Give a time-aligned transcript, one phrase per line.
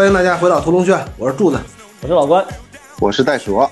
[0.00, 1.60] 欢迎大家回到屠龙轩，我是柱子，
[2.00, 2.42] 我是老关，
[3.00, 3.68] 我是袋鼠，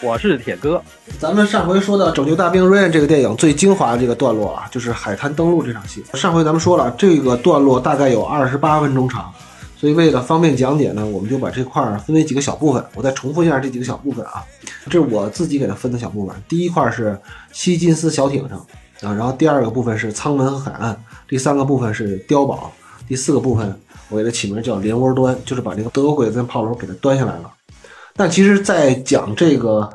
[0.00, 0.80] 我是铁哥。
[1.18, 6.00] 咱们上回说到《拯救大兵瑞恩》这个电影最精华的这个段落啊，就是海滩登陆这场戏。
[6.14, 9.32] 上回咱们说了，这个段落大概有二十八分钟长，
[9.76, 12.84] 所以为了方便讲解呢，我们就把这块儿分为几个小部分。
[12.94, 14.44] 我再重复一下这几个小部分啊，
[14.84, 16.36] 这是我自己给它分的小部分。
[16.48, 17.18] 第一块是
[17.50, 18.58] 希金斯小艇上
[19.00, 22.70] 啊，然后第二个部分是舱门和海岸，第三个部分是碉堡，
[23.08, 23.76] 第四个部分
[24.08, 27.50] 我给它起名叫连窝端，就是把这个德国鬼子炮楼给它端下来了。
[28.16, 29.90] 但其实，在讲这个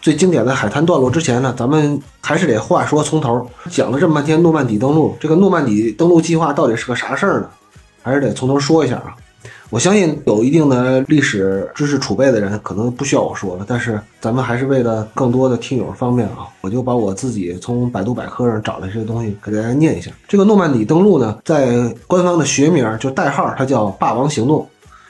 [0.00, 7.48] 最经典的海滩段落之前呢，咱们还是得话说从头，讲了这么半天诺曼底登陆，这个诺曼底登陆计划到底是个啥事儿呢？
[8.02, 9.16] 还是得从头说一下啊。
[9.70, 20.10] 我相信有一定的历史知识储备的人可能不需要我说了，但是咱们还是为了更多的听友方便啊，我就把我自己从百度百科上找的这些东西给大家念一下。
[20.28, 24.66] 这个诺曼底登陆呢，在官方的学名就代号，它叫霸王行动。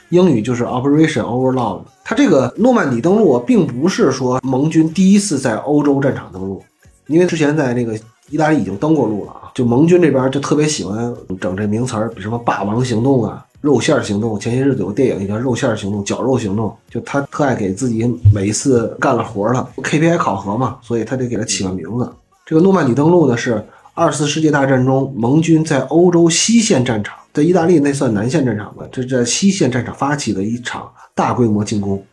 [0.09, 1.81] 英语就是 Operation Overlord。
[2.03, 6.63] 它这个诺曼底登陆并不是说盟军第一次在欧洲战场登陆，
[7.07, 7.95] 因为之前在那个
[8.29, 9.51] 意大利已经登过陆了啊。
[9.53, 14.39] 就盟军这边就特别喜欢整这名词儿，比什么霸王行动啊、肉馅行动。
[14.39, 22.07] 前些日子有个电影也叫肉馅行动、绞肉行动，就他特爱给自己每一次干了活了 KPI 考核嘛，所以他得给他起个名字。
[22.45, 23.65] 这个诺曼底登陆呢是。
[23.97, 32.03] 二次世界大战中，盟军在欧洲西线战场，在意大利那算南线战场吧，这在西线战场发起的一场大规模进攻，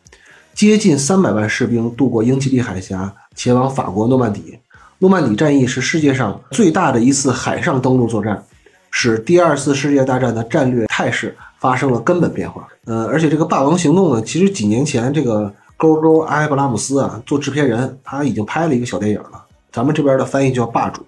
[0.55, 4.57] 接近三百万士兵渡过英吉利海峡，前往法国诺曼底。
[5.01, 8.41] 诺曼底战役是世界上最大的一次海上登陆作战，
[8.93, 12.69] 使第二次世界大战的战略态势发生了根本变化。
[12.85, 21.03] 呃，而且这个霸王行动呢，其实几年前这个勾勾埃布拉姆斯啊做制片人，他已经拍了一个小电影了，咱们这边的翻译叫霸主。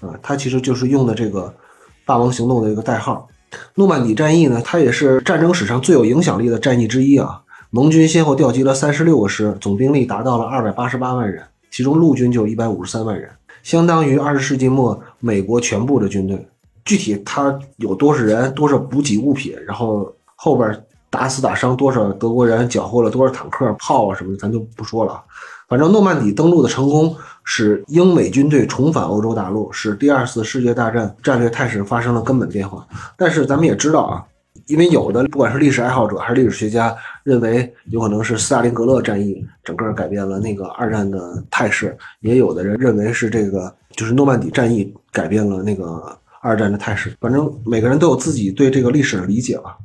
[0.00, 1.54] 啊，他其实就是用的这个
[2.06, 3.28] “霸王行动”的一个代号。
[3.74, 7.40] 诺曼底战役呢，它也是战争史上最有影响力的战役之一啊。
[7.70, 13.30] 盟军先后调集了三十六个师，总兵力达到了二百八十八万人，其中陆军就一百五十三万人，
[13.62, 16.48] 相当于二十世纪末美国全部的军队。
[16.84, 25.22] 具体他有多少人、多少补给物品，然后后边打死打伤多少德国人，缴获了多少坦克、炮啊什么的，咱就不说了。
[25.68, 27.14] 反正诺曼底登陆的成功。
[27.44, 32.86] 使英美军队重返欧洲大陆，使第二次世界大战战略态势发生了根本变化。
[33.16, 34.24] 但是咱们也知道啊，
[34.68, 47.16] 因为有的不管是历史爱好者还是历史学家，认为有可能是斯大林格勒战役整个改变了那个二战的态势，也有的人认为是这个就是诺曼底战役改变了那个二战的态势。
[47.20, 49.78] 反正每个人都有自己对这个历史的理解吧。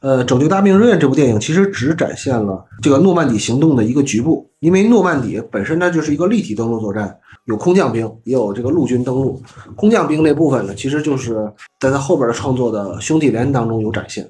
[0.00, 7.14] 呃，《拯救大兵瑞恩》这部电影其实只展现了这个诺曼底行动的一个局部，因为诺曼底本身它就是一个立体登陆作战，
[7.44, 9.42] 有空降兵，也有这个陆军登陆。
[9.76, 14.26] 空降兵那部分呢，其实就是在他后边的创作的《兄弟连》当中有展现。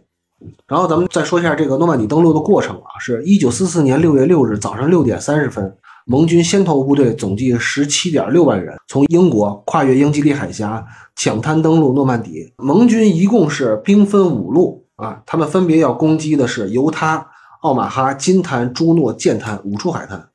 [0.67, 5.73] 然后咱们再说一下这个诺曼底登陆的过程啊，是一九四四年六月六日早上六点三十分，
[6.11, 10.85] 盟军先头部队总计十七点六万人，从英国跨越英吉利海峡，
[11.15, 12.53] 抢滩登陆诺曼底。
[12.57, 14.85] 盟军一共是兵分五路。
[14.97, 17.25] 啊，他们分别要攻击的是犹他、
[17.63, 20.29] 奥马哈、金滩、朱诺、剑滩五处海滩，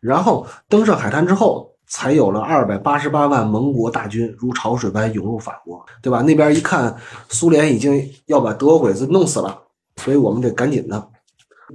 [0.00, 6.22] 然后登上海滩之后，才有了二百八十八万盟国大军如潮水般涌入法国，对吧？
[6.22, 6.96] 那边一看，
[7.28, 9.56] 苏联已经要把德国鬼子弄死了，
[9.96, 11.08] 所以我们得赶紧的。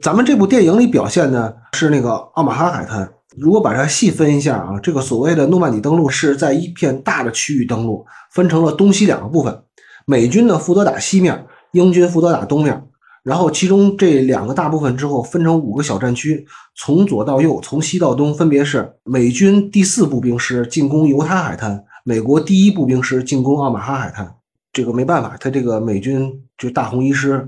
[0.02, 9.64] 咱们这部电影里表现的是那个奥马哈海滩，如果把它细分一下啊，这个所谓的诺曼底登陆是在一片大的区域登陆，分成了东西两个部分，
[10.06, 11.46] 美军呢负责打西面。
[11.72, 12.88] 英军负责打东面，
[13.22, 24.34] 然后其中这两个大部分之后分成五个小战区，从左到右，从西到东，分别是美军第四步兵师进攻犹他海滩，美国第一步兵师进攻奥马哈海滩。
[24.72, 27.46] 这个没办法，他这个美军就大红一师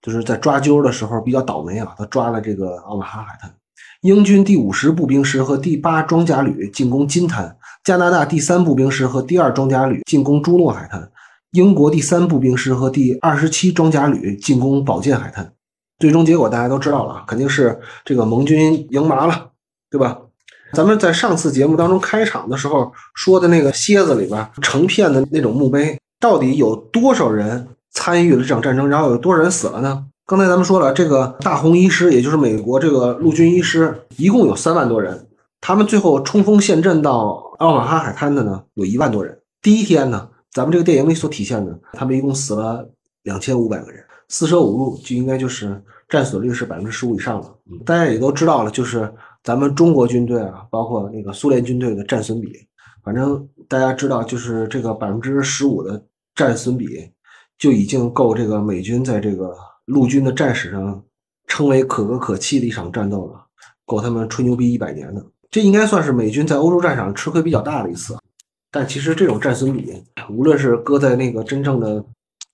[0.00, 3.54] 就是在抓阄的时候比较倒霉啊，他抓了这个奥马哈海滩。
[4.06, 11.10] 英军第五十步兵师和第八装甲旅进攻金滩，加拿大第三步兵师和第二装甲旅进攻朱诺海滩。
[11.50, 15.52] 英国第三步兵师和第二十七装甲旅进攻宝剑海滩，
[15.98, 19.48] 最终结果大家都知道了，肯定是这个盟军赢麻了，
[19.90, 20.16] 对吧？
[20.72, 28.88] 咱们在上次节目当中开场的时候说的那个蝎子里边成片的那种墓碑，到底有多少人参与了这场战争？
[28.88, 30.04] 然后有多少人死了呢？
[30.28, 35.24] 刚才咱们说了，这个大红衣师，也就是美国这个陆军医师，一共有三万多人，
[35.60, 39.38] 他们最后冲锋陷阵到奥马哈海滩的呢，有一万多人。
[39.62, 40.28] 第一天呢？
[40.50, 42.84] 咱们这个电影里所体现的，他们一共死了
[43.22, 47.54] 两千五百个人，四舍五入就应该就是战损率是百分之十五以上了。
[47.84, 49.08] 大家也都知道了，就是
[49.44, 52.50] 咱们中国军队啊，包括那个苏联军队的战损比，
[53.04, 56.02] 反正大家知道，就是这个百分之十五的
[56.34, 57.12] 战损比
[57.56, 59.54] 就已经够这个美军在这个
[59.86, 61.02] 陆军的战史上
[61.46, 63.46] 称为可歌可泣的一场战斗了，
[63.84, 65.24] 够他们吹牛逼一百年的。
[65.50, 68.16] 这应该算是美军在欧洲战场吃亏比较大的一次。
[68.70, 72.04] 但其实这种战损比，无论是搁在那个真正的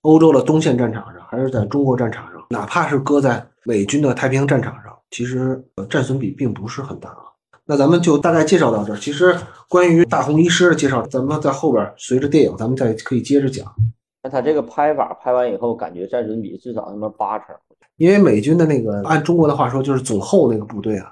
[0.01, 7.23] 欧洲的东线战场上，还是在中国战场上，哪怕是搁在美军的太平洋战场上，其实战损比并不是很大啊。
[7.65, 8.97] 那咱们就大概介绍到这儿。
[8.97, 9.35] 其实
[9.67, 13.65] 关于大红医师的介绍，咱们在后边随着电影，咱们再可以接着讲。
[14.23, 17.47] 那他这个拍法拍完以后，感觉战损比至少他妈八成。
[17.97, 21.11] 因为美军的那个按中国的话说，就是总后那个部队啊，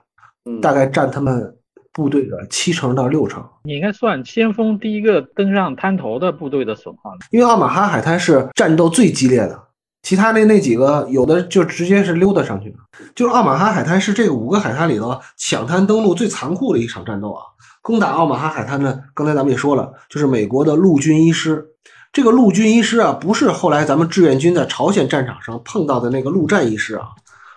[0.61, 1.53] 大概占他们
[1.91, 3.43] 部队的七成到六成。
[3.65, 7.11] 你应该算先锋第一个登上滩头的部队的损耗。
[7.31, 9.61] 因为奥马哈海滩是战斗最激烈的，
[10.03, 12.77] 其他那那几个有的就直接是溜达上去的。
[13.13, 17.43] 就是奥马哈海滩是这个五个海滩里头抢滩登陆最残酷的一场战斗啊！
[17.81, 21.67] 攻打奥马哈海滩呢，刚才咱们也说了，就是美国的陆军一师。
[22.13, 27.07] 这个陆军一师啊，不是后来咱们志愿军在朝鲜战场上碰到的那个陆战一师啊，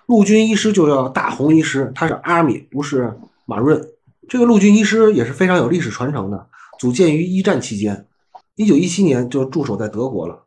[0.06, 3.12] 陆军一师就叫大红一师，他是阿米，不是
[3.46, 3.84] 马润。
[4.28, 6.46] 这个陆军一师也是非常有历史传承的，
[6.78, 8.06] 组建于一战期间，
[8.54, 10.44] 一九一七年就驻守在德国了。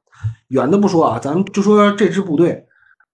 [0.47, 2.65] 远的不说啊，咱们就说这支部队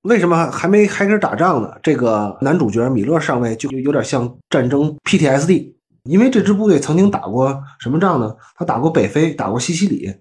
[0.04, 1.72] 为什么还没开始打仗呢？
[1.82, 5.74] 这个男主角米勒上尉就有点像战争 PTSD，
[6.04, 8.36] 因为这支部队曾经打过什么仗呢？
[8.56, 10.14] 他打过北非，打过西西里。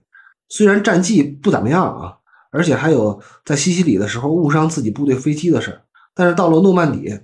[0.55, 2.15] 虽然战绩不怎么样啊，
[2.51, 5.81] 而且还有在西西里的时候误伤自己部队飞机的事儿
[6.15, 7.19] 但是到了诺曼底，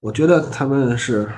[0.00, 1.28] 我觉得他们是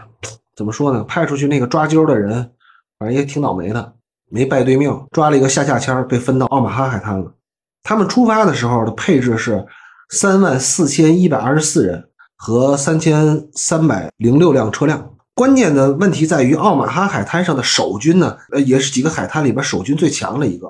[0.55, 1.03] 怎么说呢？
[1.03, 2.53] 派出去那个抓阄的人，
[3.01, 3.95] 反正也挺倒霉的，
[4.31, 7.35] 没拜对命，抓了一个下下签，被分到奥马哈海滩了。
[7.83, 9.67] 他们出发的时候的配置是
[10.11, 15.17] 三万四千一百二十四人和三千三百零六辆车辆。
[15.35, 20.69] 关键的问题在于奥马哈海滩上的守军呢，呃，也是几个海滩里边守军最强的一个。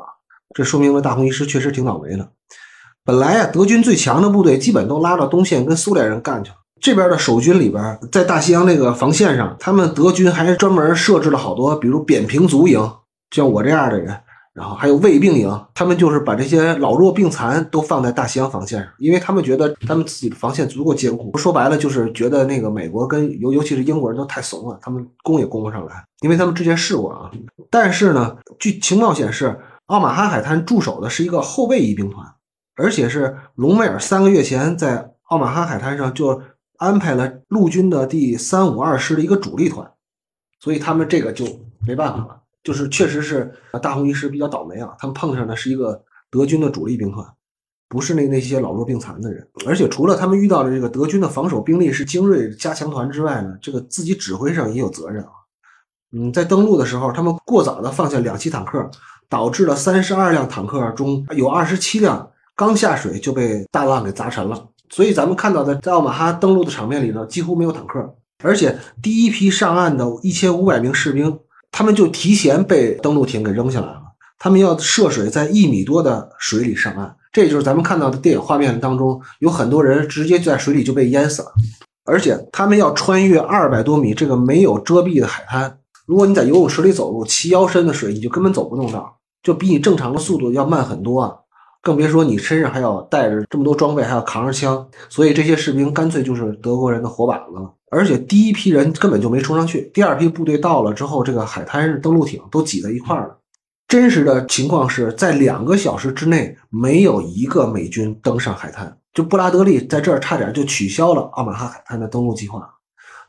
[0.54, 2.28] 这说明了大红医师确实挺倒霉的。
[3.04, 6.56] 本来啊，德军最强的部队基本都拉到东线跟苏联人干去了。
[6.80, 12.78] 这边的守军里边，在大西洋那个防线上，他们德军还专门设置了好多，比如扁平足营，
[13.30, 14.14] 像我这样的人，
[14.52, 21.36] 然后还有卫病营，他们就是把这些老弱病残都放在大西洋防线上，因为他们觉得他们自己的防线足够坚固。
[21.38, 27.30] 说白了，就是觉得那个美国跟尤尤其是英国人都太怂了，他们攻也攻不上来，因为他们之前试过啊。
[27.70, 29.58] 但是呢，据情报显示。
[29.88, 32.26] 奥马哈海滩驻守的是一个后备役兵团，
[32.76, 36.42] 而且是隆美尔三个月前在奥马哈海滩上就
[36.76, 39.90] 安排了陆军的第三五二师的一个主力团，
[40.60, 41.46] 所以他们这个就
[41.86, 43.50] 没办法了，就是确实是
[43.82, 47.26] 大红一师比较倒霉啊，他们碰上的是一个德军的主力兵团，
[47.88, 55.30] 不是那那些老弱病残的人，而且除了他们遇到的这个德军的防守兵力是精锐加强团之外呢，这个自己指挥上也有责任啊。
[56.12, 58.90] 嗯，在登陆的时候，他们过早的放下两栖坦克。
[59.28, 71.38] 导致了三十二辆坦克中有二十七辆刚下水就被大浪给砸沉了，所以咱们看到的在奥马哈登陆的场面里呢，几乎没有坦克，而且第一批上岸的一千五百名士兵，
[71.70, 74.02] 他们就提前被登陆艇给扔下来了，
[74.38, 81.52] 他们要涉水在一米多的水里上岸，这就是咱们看到的电影画面当中有很多人直接在水里就被淹死了，
[82.04, 89.17] 而且他们要穿越二百多米这个没有遮蔽的海滩，如果你在游泳池里走路，齐腰深的水你就根本走不动道。
[89.42, 91.34] 就比你正常的速度要慢很多啊，
[91.82, 97.74] 更别说你身上还要带着这么多装备，还要扛着枪，所以这些士兵干脆就是德国人的活靶子了。
[97.90, 103.38] 而且第一批人根本就没冲上去，第二批部队到了之后，这个海滩登陆艇都挤在一块儿了。
[103.86, 108.94] 真实的情况是在两个小时之内，没有一个美军登上海滩。
[109.14, 112.68] 就布拉德利在这儿差点就取消了奥马哈海滩的登陆计划，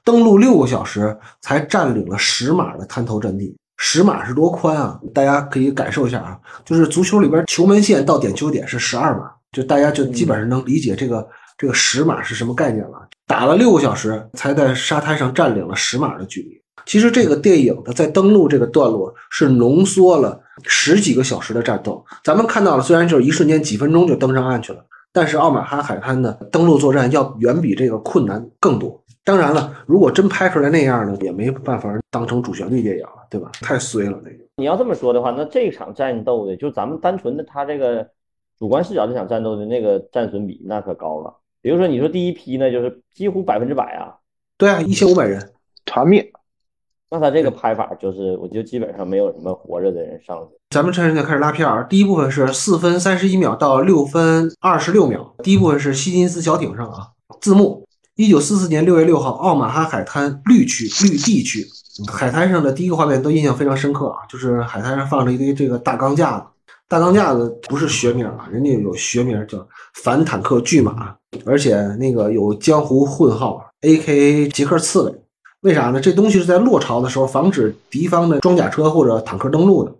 [0.03, 3.55] 登陆六个小时才占领了十码的滩头阵地。
[3.81, 4.99] 十码是多宽啊？
[5.13, 11.25] 大家可以感受一下啊，就是足球里边球门线到点球点是十二码，就大家就基本上能理解这个
[11.57, 13.07] 这个十码是什么概念了。
[13.25, 16.61] 打了六个小时才在沙滩上占领了十码的距离。
[16.85, 22.03] 其实这个电影的在登陆这个段落是浓缩了十几个小时的战斗。
[22.21, 24.83] 咱们看到了，虽然就是一瞬间几分钟就登上岸去了，
[25.13, 29.01] 但是奥马哈海滩的登陆作战要远比这个困难更多。
[29.29, 33.51] 当然了，如果真拍出来那样呢，也没办法当成主旋律电影了，对吧？
[33.61, 34.37] 太衰了那个。
[34.55, 38.09] 你要这么说的话，那这场战斗的，就咱们单纯的他这个
[38.57, 41.31] 主观视角这场战斗的那个战损比，那可高了。
[41.61, 44.15] 比如说，你说第一批呢，就是几乎百分之百啊。
[44.57, 45.51] 对啊，一千五百人
[45.85, 46.27] 团灭。
[47.11, 50.57] 那他这个拍法就是，我觉得基本上没有什么活着的人上去。
[50.71, 57.09] 咱们现在开始拉片儿，第一部分是四分三十一秒到六分二十六秒，第一部分是希金斯小艇上啊，
[57.39, 57.87] 字幕。
[58.19, 61.65] 一九四四年六月六号，奥马哈海滩绿区绿地区，
[62.11, 66.43] 海滩上的第一个画面都印象非常深刻啊，就是海滩上放着一堆这个大钢架子，
[66.89, 69.65] 大钢架子不是学名啊，人家有学名叫
[70.03, 74.49] 反坦克巨马，而且那个有江湖混号 A.K.A.
[74.49, 75.15] 杰克刺猬。
[75.61, 76.01] 为啥呢？
[76.01, 79.95] 这东西是在落潮的时候防止敌方的装甲车或者坦克登陆的。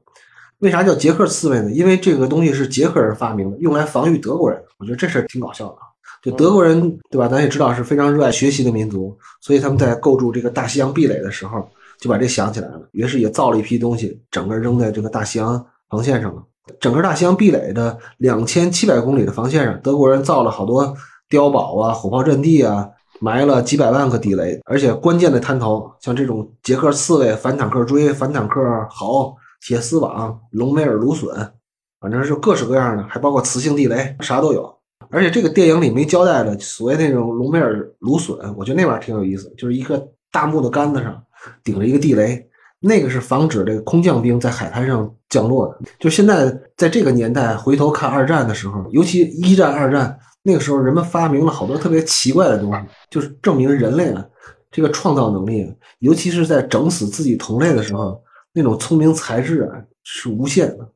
[0.58, 1.72] 为啥叫捷克刺猬呢？
[1.72, 4.62] 因为这个东西是捷克人发明的，用来防御德国人。
[4.78, 5.88] 我觉得这事儿挺搞笑的啊。
[6.22, 7.28] 就德国人对吧？
[7.28, 11.68] 咱也知道是非常热爱学习的民族，所以他们在构筑这个大西洋壁垒的时候，
[12.00, 12.82] 就把这想起来了。
[12.92, 16.44] 于是也造了一批东西，整个扔在这个大西洋防线上了。
[16.80, 20.96] 整个大西洋壁垒的两千七百公里的防线上，德国人造了好多
[21.30, 22.88] 碉堡啊、火炮阵地啊，
[23.20, 24.60] 埋了几百万个地雷。
[24.66, 28.60] 而且关键的滩头，像这种捷克刺猬、反坦克锥、反坦克
[28.90, 29.36] 壕、
[29.66, 31.52] 铁丝网、隆美尔芦笋，
[32.00, 34.79] 反正是各式各样的，还包括磁性地雷，啥都有。
[35.12, 41.24] 而且这个电影里没交代的所谓那种隆美尔芦笋，我觉得那玩意儿挺有意思，就是一个大木头杆子上
[41.64, 42.48] 顶着一个地雷，
[42.80, 45.80] 那个是防止这个空降兵在海滩上降落的。
[46.00, 54.24] 就现在在这个年代回头看二战的时候，尤其一战、二战那个时候，人们发明了好多特别奇怪的东西，就是证明人类啊
[54.72, 58.22] 这个创造能力，尤其是在整死自己同类的时候，
[58.54, 60.88] 那种聪明才智啊是无限的。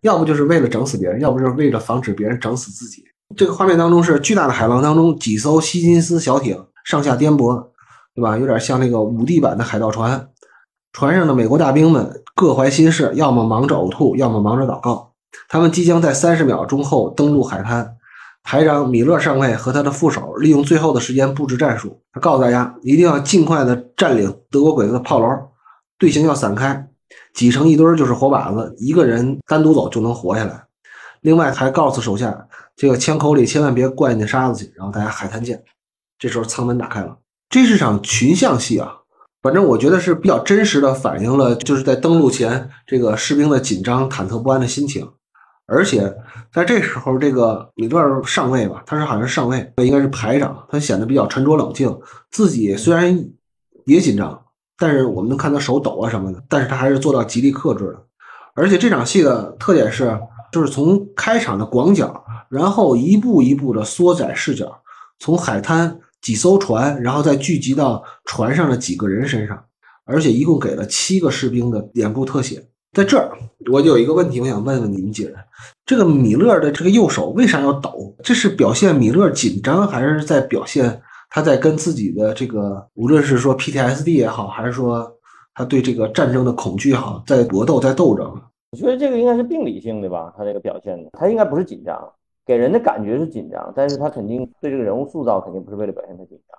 [0.00, 3.02] 要不就是为了整死别人，要不就是为了防止别人整死自己。
[3.36, 7.68] 这个画面当中是巨大的海浪当中，几艘希金斯小艇上下颠簸，
[8.14, 8.38] 对吧？
[8.38, 10.28] 有点像那个五 D 版的海盗船。
[10.92, 15.12] 船上的美国大兵们各怀心事，要么忙着呕吐，要么忙着祷告。
[15.48, 17.96] 他们即将在三十秒钟后登陆海滩。
[18.46, 22.02] 排长米勒上尉和他的副手利用最后的时间布置战术。
[22.12, 25.26] 他告诉大家，一定要尽快的占领德国鬼子的炮楼，
[25.98, 26.86] 队形要散开，
[27.32, 30.62] 挤成一堆就是活靶子，一个人单独走就能活下来。
[31.22, 34.72] 另外还告诉手下，这个枪口里千万别灌进沙子去。
[34.76, 35.62] 然后大家海滩见。
[36.18, 37.18] 这时候舱门打开了，
[37.50, 39.00] 这是场群像戏啊。
[39.42, 45.06] 反正我觉得是比较真实的反映了就是在登陆前这个士兵的紧张、忐忑不安的心情。
[45.66, 46.14] 而且
[46.52, 51.98] 在这时候，这个米勒上尉吧，他是好像是上尉，应该是排长，他显得比较沉着冷静。
[52.30, 53.28] 自己虽然
[53.84, 54.42] 也紧张，
[54.78, 58.02] 但是我们能看他手抖啊什么的，但是他还是做到极力克制的。
[58.54, 60.18] 而且这场戏的特点是。
[60.52, 62.24] 就是从开场的广角，
[62.54, 64.80] 然后一步一步的缩窄视角，
[65.18, 69.60] 从海滩几艘船，然后再聚集到船上的几个人身上，
[70.04, 72.64] 而且一共给了七个士兵的脸部特写。
[72.92, 73.36] 在这儿，
[73.72, 75.34] 我就有一个问题，我想问问你们几人：
[75.84, 78.14] 这个米勒的这个右手为啥要抖？
[78.22, 85.12] 这是表现米勒紧张，还是在表现他在跟自己的这个，无论是说 PTSD 也好，还是说
[85.54, 88.32] 他对这个战争的恐惧也好，在搏斗，在斗争？
[88.70, 91.96] 我觉得这个应该是病理性的吧，他这个表现的，他应该不是紧张，
[92.46, 96.58] 给人的感觉是紧张，但是他肯定对这个人物塑造肯定不是为了表现他紧张。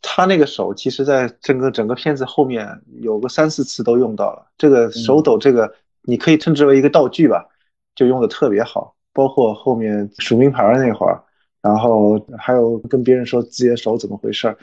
[0.00, 2.66] 他那个手其实，在整个整个片子后面
[3.00, 7.46] 有个三四次都用到了这个手抖，这个你可以称之为一个道具吧，
[7.94, 8.94] 就用的特别好。
[9.12, 11.20] 包括后面数名牌那会儿，
[11.60, 14.56] 然后还有跟别人说自己的手怎么回事，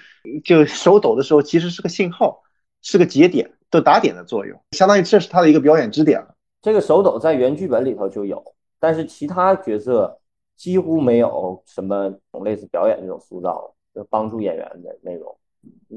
[0.46, 2.42] 就手抖的时候其实是个信号，
[2.82, 6.34] 是个节点，都打点的作用，相当于这是他的一个表演支点了。
[6.62, 8.42] 这个手抖在原剧本里头就有，
[8.80, 10.18] 但是其他角色
[10.56, 15.36] 几乎没有什么类似表演这种塑造，就帮助演员的那种。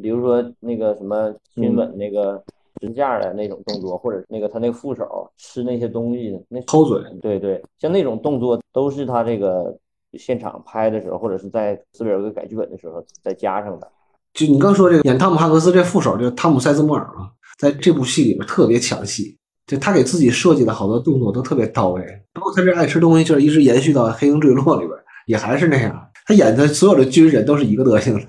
[0.03, 2.43] 比如说那个什么亲吻那个
[2.81, 9.77] 支架的那种动作，或者那个他那个副手吃那些东西那抠嘴，对对，像那种动作都是他这个
[10.15, 13.91] 现场拍的时候，或者是在斯皮尔格改剧本的时候再加上的。
[14.35, 19.38] 就你刚说这个演汤姆汉克斯这副手，就是汤姆塞斯莫尔嘛，在这部戏里面特别抢戏。
[19.69, 26.09] 就他给自己设计的好多动作都特别到位，包括他这爱吃东西劲儿，一直延续到《黑鹰坠落》里边，也还是那样。
[26.25, 28.27] 他演的所有的军人都是一个德行的，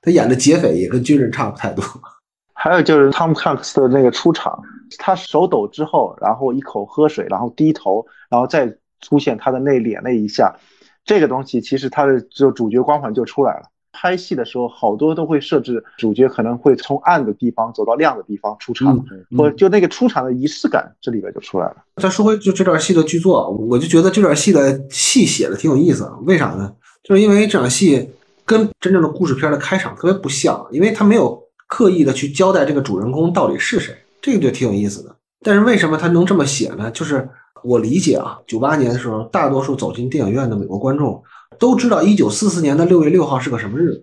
[0.00, 1.84] 他演的劫匪也跟军人差不太多。
[2.54, 4.58] 还有就是汤姆汉克斯的那个出场，
[4.98, 10.56] 他手抖之后，然后一口喝水，然后低头，然后再出现他的那脸那一下，
[11.04, 13.62] 这个东西其实他的就主角光环就出来了。
[14.00, 19.04] 拍戏的时候，好多都会设置主角可能会从暗的地方走到亮的地方出场，
[19.36, 21.76] 或就那个出场的仪式感，这里边就出来了。
[21.96, 26.08] 再说回就这段戏的剧作，我就觉得这段戏的戏写的挺有意思。
[26.22, 26.72] 为啥呢？
[27.02, 28.08] 就是因为这场戏
[28.44, 35.16] 跟真正的故事片的开场特别不像，因为他没有刻意的去交代这个主人公到底是谁，这个就挺有意思的。
[35.42, 36.88] 但是为什么他能这么写呢？
[36.92, 37.28] 就是
[37.64, 41.20] 我理解啊，九八年的时候，大多数走进电影院的美国观众。
[41.58, 44.02] 都知道一九四四年的六月六号是个什么日子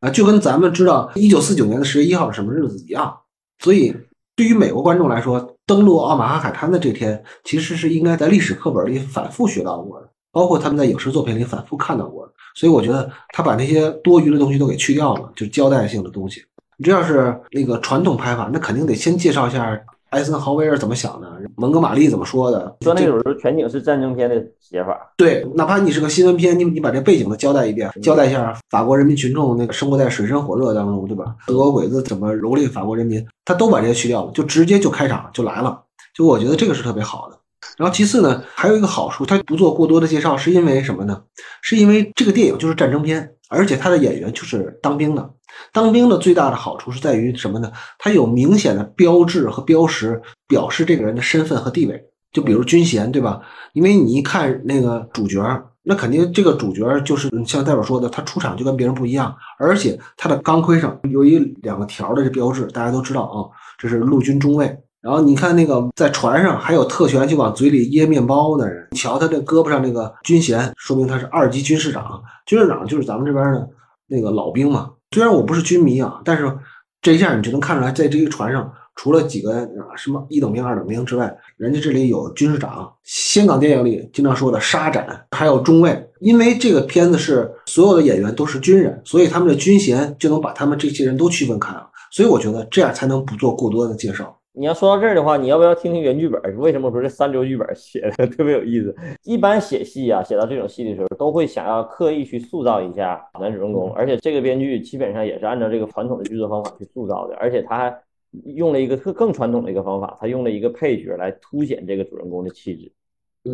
[0.00, 3.16] 啊，就跟咱们知道一九四九年的十月一号是什么日子一样。
[3.58, 3.94] 所以，
[4.34, 12.32] 对于美国观众来说，登陆奥马哈海滩的这天，其实是应该在历史课本里反复学到过的，包括他们在影视作品里反复看到过的。
[12.54, 16.42] 所以，我觉得他把那些多余的东西都给去掉了，就交代性的东西。
[16.76, 19.78] 你这要是那个传统拍法，那肯定得先介绍一下
[20.12, 21.26] 艾森豪威尔怎么想的，
[21.56, 31.34] 蒙哥马利怎么说的，说那种时候全景式战争片的写法，对，哪怕你是个新闻片，你你把这背景都交代一遍，交代一下法国人民群众那个生活在水深火热当中，对吧？
[31.46, 35.80] 德国鬼子怎么蹂躏法国人民，他都把这些去掉了，就直接就开场就来了，
[36.14, 37.38] 就我觉得这个是特别好的。
[37.78, 41.22] 然后其次呢，还有一个好处，他不做过多的介绍，是因为什么呢？
[41.62, 45.30] 是因为这个电影就是战争片，而且他的演员就是当兵的。
[45.72, 47.70] 当兵的最大的好处是在于什么呢？
[47.98, 52.02] 他有明显的标志和标识，表示这个人的身份和地位。
[52.32, 53.42] 就比如军衔，对吧？
[53.74, 55.42] 因为你一看那个主角，
[55.82, 63.36] 那肯定这个主角就是像戴尔说的，他出场就跟别人不一样，而且他的钢盔上有一两个条的这标志，大家都知道啊，
[63.76, 64.74] 这是陆军中尉。
[65.02, 72.22] 然后你看那个在船上还有特权就往嘴里掖面包的人，你瞧他这胳膊上那个军衔，说明他是二级军士长。
[72.46, 73.68] 军士长就是咱们这边的
[74.06, 74.90] 那个老兵嘛。
[75.10, 76.56] 虽然我不是军迷啊，但是
[77.00, 82.88] 这一下你就能看出来，在这个船上除了几个什么一等兵、二等兵之外，人家这里有军士长。
[83.02, 86.08] 香港电影里经常说的沙展，还有中尉。
[86.20, 91.88] 因为这个片子是所有的演员都是军人，所以他们的军衔就能把他们这些人都区分开了。
[92.12, 94.38] 所以我觉得这样才能不做过多的介绍。
[94.54, 96.56] 你要说到这儿的话，你要不要听听原剧本？
[96.58, 98.94] 为什么说这三流剧本写的 特别有意思？
[99.24, 107.98] 一般写戏啊，写到这种戏的时候，都会想要刻意去塑造一下男主人公，而且这个编剧基本上也是按照这个传统的剧作方法去塑造的，而且他还
[108.44, 112.92] 用了一个特更传统的一个方法，他用了一个配角来凸显这个主人公的气质。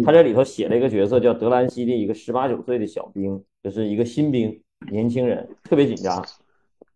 [0.04, 6.22] 他这里头写了一个角色叫德兰西的一个十八九岁的小兵，就是一个新兵，年轻人，特别紧张。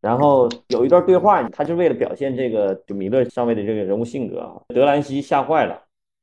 [0.03, 5.81] 然后有一段对话，他就为了表现这个就米勒上尉的这个人物性格啊，德兰西吓坏了，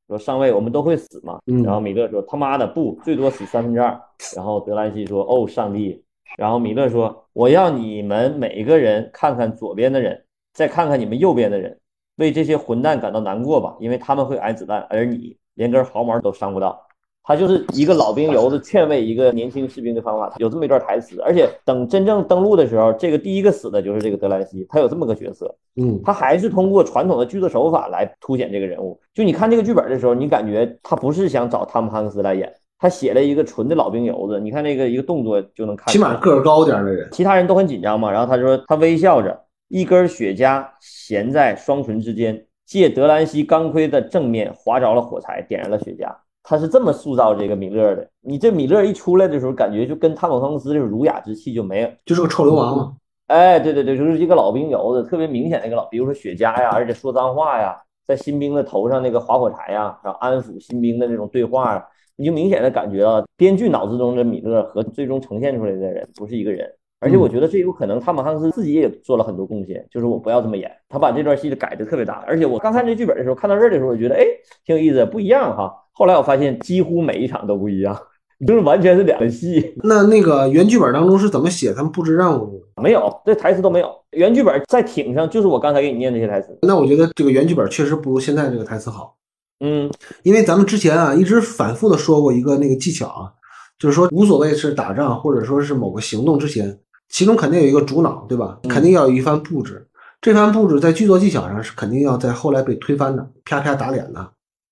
[0.09, 1.39] 说上尉我们都会死嘛？
[1.63, 3.97] 然后米勒说他妈的不，最多死三分之二。
[4.35, 6.03] 然后德兰西说哦上帝。
[6.37, 11.79] 然后米勒说我要你们每一个人看看左边的人，再看看你们右边的人，
[12.17, 16.85] 为这些混蛋感到难过吧，因为他们会挨子弹，而你连根毫毛都伤不到。
[17.29, 21.21] 他就是一个老兵油子劝慰一个年轻士兵的方法，有这么一段台词。
[21.21, 25.55] 而且等真正登陆的时候，这个第一个死的就是这个德兰西，他有这么个角色。
[25.75, 28.99] 嗯，他还是通过传统的剧作手法来凸显这个人物。
[29.13, 34.39] 就你看这个剧本的时候，你感觉他不是想找汤姆汉克斯来演，他写了一个纯的老兵油子。
[34.39, 38.11] 你看那个一个动作就能看，起码个儿高点的人，其他人都很紧张嘛。
[38.11, 46.11] 然后他说他微笑着，一根雪茄衔在双唇之间，借德兰西钢盔的正面划着了火柴，点燃了雪茄。
[46.43, 48.09] 他是这么塑造这个米勒的。
[48.21, 52.95] 你这米勒一出来的时候，感觉就跟汤姆汉克斯这种儒雅之气就没有，就是个臭流氓嘛。
[53.27, 66.67] 哎，对对对，就是一个老兵油子，特别明显的一个老，比如说雪茄呀，而且说脏话呀，在新兵的头上那个划火柴呀，然后安抚新兵的那种对话，你就明显的感觉到编剧脑子中的米勒和最终呈现出来的人不是一个人。
[67.01, 72.23] 而且我觉得这有可能汤姆汉克斯自己也做了很多贡献，就是我不要这么演，他把这段戏改的特别大。
[72.27, 74.25] 而且我刚看这剧本的时候，看到这儿的时候，我觉得哎，
[74.65, 75.71] 挺有意思，不一样哈。
[75.93, 77.97] 后来我发现，几乎每一场都不一样，
[78.45, 79.73] 就是完全是两个戏。
[79.83, 82.81] 那那个原剧本当中是怎么写他们布置任务的？
[82.81, 83.89] 没有，这台词都没有。
[84.11, 86.57] 原剧本在艇上，就是我刚才给你念这些台词。
[86.61, 89.15] 那我觉得这个原剧本确实不如现在这个台词好。
[89.59, 89.91] 嗯，
[90.23, 93.31] 因为咱们之前啊一直反复的说过一个那个技巧啊，
[93.77, 98.59] 就是说无所谓是打仗或者说是某个行动之前，其中肯定有一个主脑，对吧？
[98.69, 99.85] 肯定要有一番布置。
[100.21, 104.29] 这番布置在剧作技巧上是肯定要在后来被推翻的，啪啪打脸的。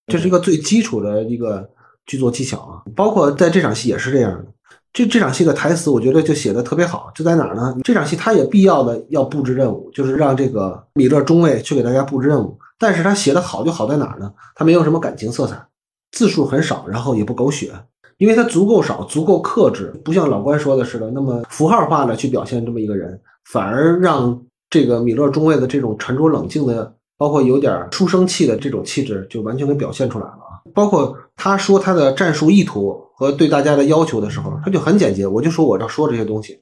[0.07, 1.69] 这是一个最基础的一个
[2.05, 4.45] 剧作技巧啊，包括在这场戏也是这样的。
[4.93, 7.11] 这这场戏的台词，我觉得就写的特别好。
[7.13, 7.77] 就在哪儿呢？
[7.83, 12.57] 这场戏他也必要的要布置任务，就是让这个米勒中尉去给大家布置任务。
[12.79, 14.33] 但是他写的好就好在哪儿呢？
[14.55, 15.67] 他没有什么感情色彩，
[16.11, 17.71] 字数很少，然后也不狗血，
[18.17, 23.19] 因为他足够少，足够克制，不像老关说的似的那么符号化的去表现这么一个人，
[23.51, 26.93] 反而让这个米勒中尉的这种沉着冷静的。
[27.19, 30.61] 包括有点书生气的这种气质，就完全给表现出来了啊！
[30.71, 36.61] 包括他说他的战术意图和对大家的要求的时候，他就很简洁，我就说我要说这些东西。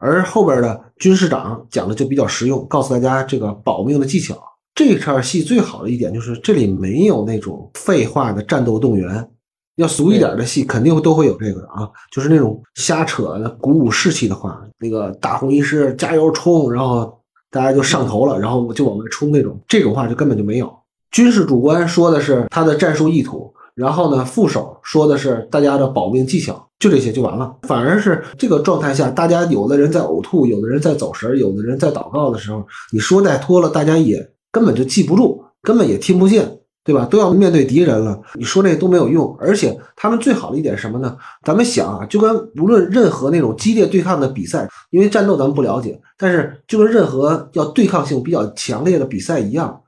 [0.00, 4.36] 而后边的军师长讲的就比较实用，告诉大家这个保命的技巧。
[4.74, 9.30] 这场戏最好的一点就是这里没有那种废话的战斗动员，
[9.78, 17.16] 要俗一点的戏肯定都会有这个的啊，就是那种瞎扯的鼓舞士气的话，那个大红衣师加油冲，然后。
[17.50, 20.70] 大家就上头了，然后就往外冲那种，这种话就根本就没有。
[21.10, 27.56] 军事主官说的是他的战术意图，然后呢，副手说的是大家的保命技巧，就这些就完了。
[27.62, 32.62] 反而是这个状态下，大家有的人在呕吐，有的人在走神，有的人在祷告的时候，
[32.92, 36.58] 你说再多了，大家也根本就记不住，根本也听不见。
[36.88, 37.04] 对吧？
[37.04, 39.36] 都要面对敌人了，你说那都没有用。
[39.38, 41.14] 而且他们最好的一点是什么呢？
[41.44, 49.78] 咱们想啊，就跟无论任何那种激烈对抗的比赛，因为战斗咱们不了解，但是就跟任何要对抗性比较强烈的比赛一样，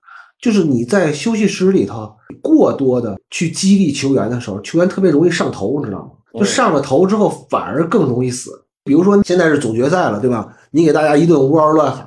[0.42, 6.10] 就是你在休息室里头过多的去激励球员的时候，球员特别容易上头，你知道吗？
[6.38, 8.50] 就上了头之后反而更容易死。
[8.84, 10.54] 比如说现在是总决赛了，对吧？
[10.70, 12.06] 你给大家一顿呜嗷乱喊，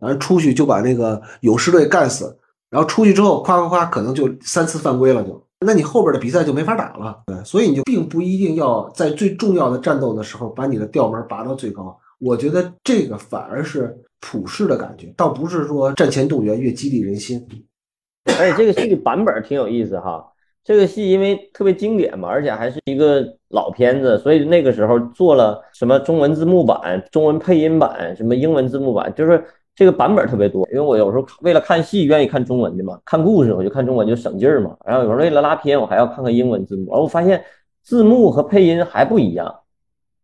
[0.00, 2.36] 然后出去就把那个勇士队干死，
[2.72, 7.22] 然后出去之后夸夸夸，可能就三次犯规了，就那你后边的比赛就没法打了。
[7.26, 11.94] 对，所以你就并不一定要在最重要的战斗的时候把你的调门拔到最高。
[12.18, 17.46] 我觉得这个反而是普世的感觉，倒不是说战前动员越激励人心。
[18.38, 20.24] 而且这个戏的版本挺有意思哈，
[20.64, 30.68] 这个戏因为特别经典嘛，而且还是一个老片子，所以那个时候做了什么中文字幕版、中文配音版、什么英文字幕版，就是这个版本特别多。
[30.70, 34.76] 因为我有时候为了看戏愿意看中文的嘛，看故事我就看中文就省劲儿嘛。
[34.84, 36.90] 然后有时候为了拉片，我还要看看英文字幕。
[36.90, 37.42] 然后我发现
[37.82, 39.54] 字幕和配音还不一样，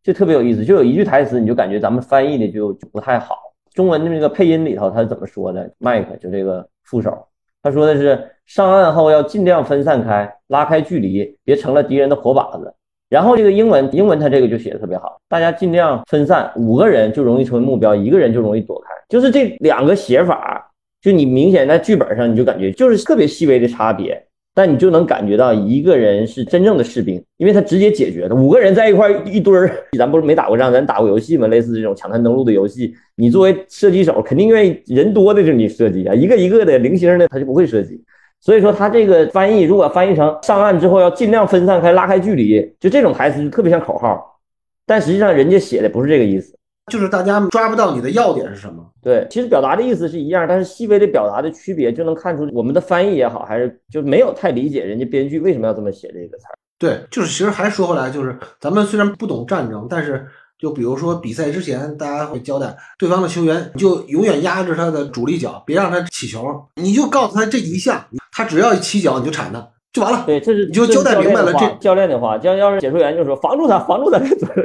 [0.02, 0.64] 就特别有意思。
[0.64, 3.37] 就有一句台词，你就感觉咱们翻译的就就不太好。
[3.72, 5.70] 中文的那个配音里头他是怎么说的？
[5.78, 7.16] 麦克就这个副手。
[7.62, 12.72] 他说的是上岸后要尽量分散开，拉开距离，别成了敌人的活靶子。
[13.09, 18.88] 然后这个英文，英文他这个就写的特别好，大家尽量分散，五个人就容易成为目标，一个人就容易躲开。
[19.09, 24.25] 就是这两个写法，就你明显在剧本上你就感觉就是特别细微的差别。
[24.55, 28.35] 但你就能感觉到一个人是真正的士兵，因为他直接解决的。
[28.35, 31.47] 五个人在一块一堆儿，咱不是没打过仗，咱打过游戏吗？
[31.47, 38.03] 类似这种抢滩登陆的游戏，你作为射击手，肯定愿意人多的就是你射击啊，一个一个的零星的他就不会射击。
[38.40, 44.40] 所以说他这个翻译如果翻译成上岸之后要尽量分散开，拉开距离，就这种台词就特别像口号，
[44.87, 46.57] 但实际上人家写的不是这个意思。
[46.90, 48.83] 就是大家抓不到你的要点是什么？
[49.03, 56.57] 对，其实表达的意思是一样，但是细微的表达的区别就能看出我们的翻译也好，还是就没有太理解人家编剧为什么要这么写这个词儿。
[56.79, 60.27] 对，就是其实还说回来，就是咱们虽然不懂战争，但是
[60.59, 66.44] 就比如说比赛之前，大家会交代对方的球员，就永远压着他的主力脚，别让他起球，
[66.75, 69.68] 你就告诉他这一项，他只要一起脚你就铲他。
[69.90, 71.53] 就完了，对，这是你就交代明白了。
[71.55, 74.18] 这教练的话，要要是解说员就说防住他，防住他，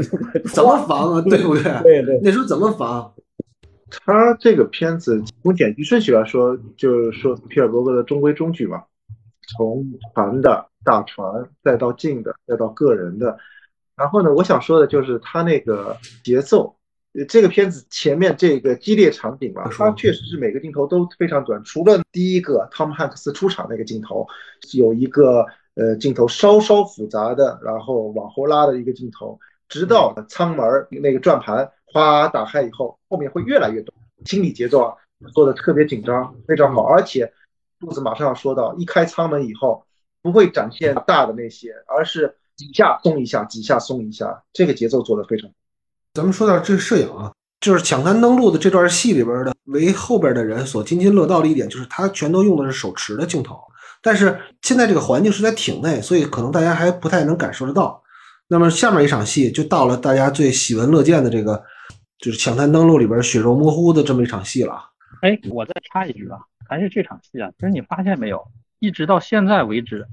[0.53, 1.21] 怎么防啊？
[1.21, 1.63] 对不对？
[1.81, 3.09] 对对，那时候怎么防？
[4.05, 8.83] 他这个片子从剪辑顺序来说，就是说皮尔伯格的中规中矩嘛，
[9.55, 11.25] 从传的大传，
[11.63, 13.37] 再到近的，再到个人的。
[13.95, 16.75] 然后呢，我想说的就是他那个节奏。
[17.29, 24.25] 这个片子前面这个激烈场景吧，它确实是每个镜头都非常短，除了第一个汤姆汉克斯出场那个镜头，
[24.73, 34.95] 有一个呃镜头稍稍复杂的，然后往后拉的一个镜头，直到舱门那个转盘哗打开以后，后面会越来越短，心理节奏啊
[35.35, 37.31] 做的特别紧张，非常好，而且
[37.79, 39.85] 肚子马上要说到，一开舱门以后
[40.23, 45.49] 不会展现大的那些，而是几下松一下，几下松一下，这个节奏做的非常。
[46.13, 53.59] 咱们说到这个摄影啊，就是抢滩登陆的这段戏里边的，为后边的人所津津乐道的一点，就是他全都用的是手持的镜头。
[54.01, 58.03] 但是现在这个环境是在艇内，所以可能大家还不太能感受得到。
[58.49, 61.63] 那么下面一场戏就到了大家最喜闻乐见的这个，
[62.19, 64.89] 就是抢滩登陆里边血肉模糊的这么一场戏了。
[65.21, 66.37] 哎，我再插一句啊，
[66.67, 68.45] 还是这场戏啊，其实你发现没有，
[68.79, 70.05] 一直到现在为止，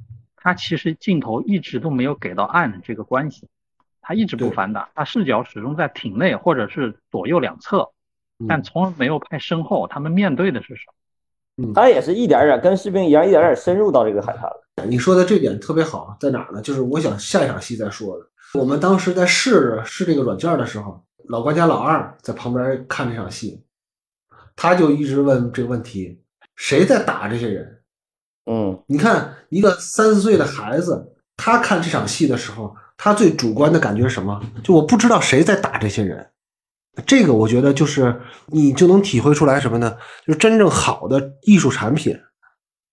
[0.43, 3.47] 他其实镜头一直都没有给到岸的这个关系。
[4.03, 7.89] 他一直不反打，他视角始终在艇内或者是左右两侧，
[8.49, 10.83] 但从来没有拍身后，他们面对的是什
[11.57, 11.73] 么？
[11.75, 14.87] 他也是一点点跟士兵一样，一点点深入到这个海滩了。
[14.89, 16.63] 你说的这点特别好，在哪儿呢？
[16.63, 18.27] 就是我想下一场戏再说的。
[18.59, 23.63] 我们当时在试试这个软件的时候，老关家老二在旁边看这场戏，
[24.57, 26.21] 他就一直问这个问题：
[26.57, 27.80] 谁在打这些人？
[28.51, 32.75] 嗯，你看一个三四岁的孩子，他看这场戏的时候。
[33.03, 34.39] 他最主观的感觉是什么？
[34.63, 36.29] 就我不知道谁在打这些人，
[37.07, 38.15] 这个我觉得就是
[38.49, 39.97] 你就能体会出来什么呢？
[40.27, 42.15] 就是真正好的艺术产品，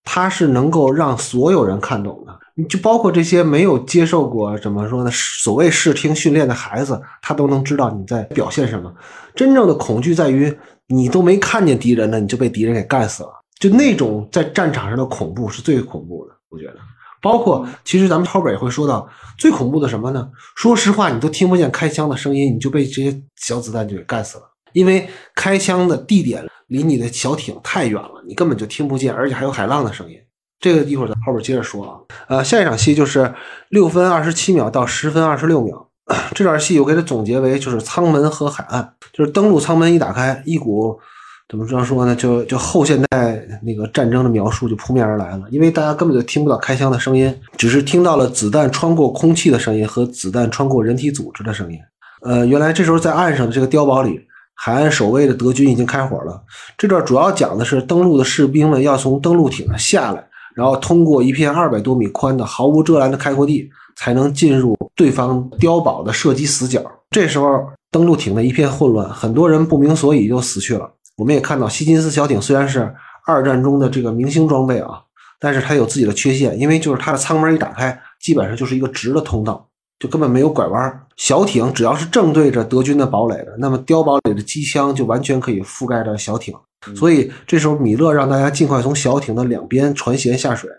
[0.04, 2.34] 它是能够让所有人看懂的。
[2.54, 5.10] 你就包括这些没有接受过怎么说呢？
[5.12, 8.90] 所谓视听训练的孩子，他都能知道你在表现什么。
[9.34, 13.30] 真正的恐惧在于你都没看见敌人呢，你就被敌人给干死了。
[13.58, 16.76] 就那种在战场上的恐怖是最恐怖的，我觉得。
[17.20, 20.30] 包括，其实咱们后边也会说到，最恐怖的什么呢？
[20.54, 24.44] 说实话，你都听不见开枪的声音，你就被这些小子弹就给干死了。
[24.72, 30.16] 因为开枪的地点离你的小艇太远了，你根本就听不见，而且还有海浪的声音。
[30.60, 31.98] 这个一会儿咱后边接着说啊。
[32.28, 33.34] 呃，下一场戏就是
[33.70, 35.88] 六分二十七秒到十分二十六秒，
[36.36, 41.00] 这段戏我给它总结为就是舱门和海岸，就是登陆舱门一打开，一股。
[41.48, 42.14] 怎么这样说呢？
[42.14, 51.78] 就就后现代那个战争的描述就扑面而来了，因为大家根本就听不到开枪的声音，只是听到了子弹穿过空气的声音和子弹穿过人体组织的声音。
[52.20, 54.20] 呃，原来这时候在岸上的这个碉堡里
[54.54, 56.42] 海岸守卫的德军已经开火了。
[56.76, 60.22] 这段主要讲的是登陆的士兵们要从登陆艇上下来，
[60.54, 66.84] 然后通过一片二百多米宽的毫无遮拦的开阔地，才能进入对方碉堡的射击死角。
[67.10, 70.90] 这时候登陆艇的一片混乱，很多人不明所以就死去了。
[71.18, 72.94] 我们也看到希金斯小艇虽然是
[73.26, 75.02] 二战中的这个明星装备啊，
[75.38, 79.68] 但是它有自己的缺陷，因为就是它的舱门一打开，基本上就是一个直的通道。
[79.98, 81.00] 就根本没有拐弯。
[81.16, 86.54] 小艇只要是正对着德军的堡垒的，那么碉堡里的机枪就完全可以覆盖着小艇。
[86.94, 90.70] 所以这时候米勒让大家尽快从小艇的两边船舷下水，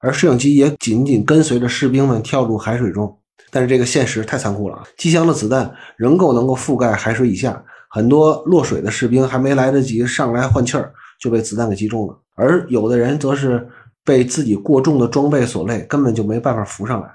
[0.00, 3.18] 而摄影机也紧紧跟随着士兵们跳入海水中。
[3.50, 12.16] 但是这个现实太残酷了，机枪的子弹仍够能够覆盖海水以下，很多落水的士兵还没来得及上来换气儿，就被子弹给击中了。
[12.36, 13.68] 而有的人则是
[14.04, 17.08] 被自己过重的装备所累，根本就没办法浮上来。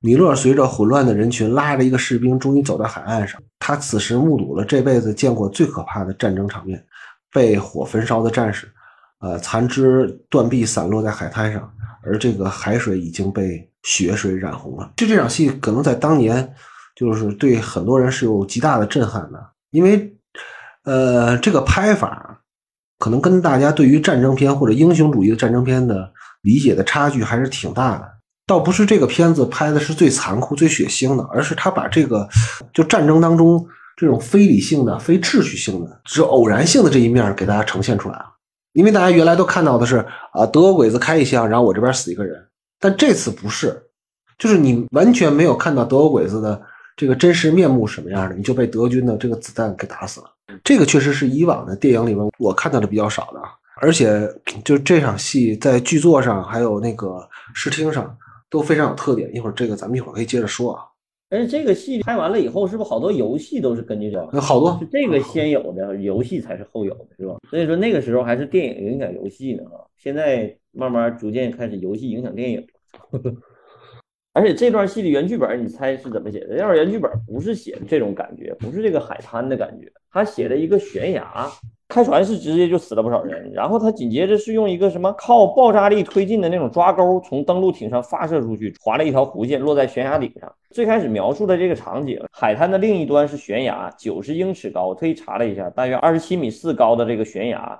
[0.00, 3.40] 米勒随着混乱的人群拉着一个士兵，终于走到海岸上。
[3.58, 6.84] 他此时目睹了这辈子见过最可怕的战争场面：
[7.32, 8.66] 被火焚烧的战士，
[9.20, 11.70] 呃，残肢断臂散落在海滩上，
[12.02, 14.90] 而这个海水已经被血水染红了。
[14.96, 16.52] 就这场戏，可能在当年
[16.96, 20.16] 就是对很多人是有极大的震撼的，因为，
[20.84, 22.40] 呃，这个拍法
[22.98, 28.08] 可能跟大家对于战争片或者英雄主义的战争片的理解的差距还是挺大的。
[28.46, 32.28] 倒不是这个片子拍的是最残酷、最血腥的，而是他把这个
[32.72, 33.64] 就战争当中
[33.96, 38.26] 这种非理性的、非秩序性的、只偶然性的这一面给大家呈现出来了。
[38.72, 42.36] 因为大家原来都看到的是啊，德国鬼子开一枪，然后我这边死一个人，
[42.80, 43.80] 但这次不是，
[44.38, 46.60] 就是你完全没有看到德国鬼子的
[47.00, 50.26] 这个真实面目什么样的，你就被德军的这个子弹给打死了。
[50.62, 53.40] 这个确实是以往的电影里面我看到的比较少的，
[53.80, 54.28] 而且
[54.62, 58.14] 就这场戏在剧作上还有那个视听上。
[58.50, 60.82] 都非常有特点，一会儿这个咱们一会儿可以接着说啊。
[61.28, 64.18] 而且这个戏拍完了以后，是不是好多游戏都是根据这？
[64.32, 67.36] 有好多，是这个先有的，游戏才是后有的，是吧？
[67.48, 72.66] 所以说那个时候还是电影影响游戏呢啊，现在慢慢逐渐开始游戏影响电影。
[74.40, 76.56] 而且这段戏的原剧本，你猜是怎么写的？
[76.56, 81.46] 要是原剧本不是写这种感觉，不是这个海滩的感觉，他写的一个悬崖。
[81.88, 90.50] 开船是直接就死了不少人，然后他紧接着是用一个什么靠爆炸力推进的那种抓钩，从登陆艇上发射出去，划了一条弧线，落在悬崖顶上。
[90.70, 97.78] 最开始描述的这个场景，海滩的另一端是悬崖，九十英尺高，我特意查了一下，大约二十七米四高的这个悬崖。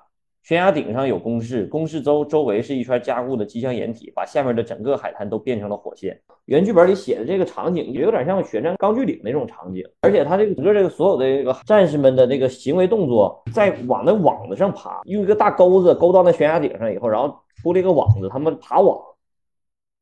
[0.51, 6.21] 悬崖顶上有工事，工事周周围是一圈加固的机枪掩体，把下面的整个海滩都变成了火线。
[6.47, 17.33] 原剧本里写的这个场景也有点像血战钢锯岭那种场景，而且他这个整个这个所有的这个战士们的这个行为动作，在往那网子上爬，用一个大钩子钩到那悬崖顶上以后，然后
[17.63, 19.01] 出了一个网子，他们爬网。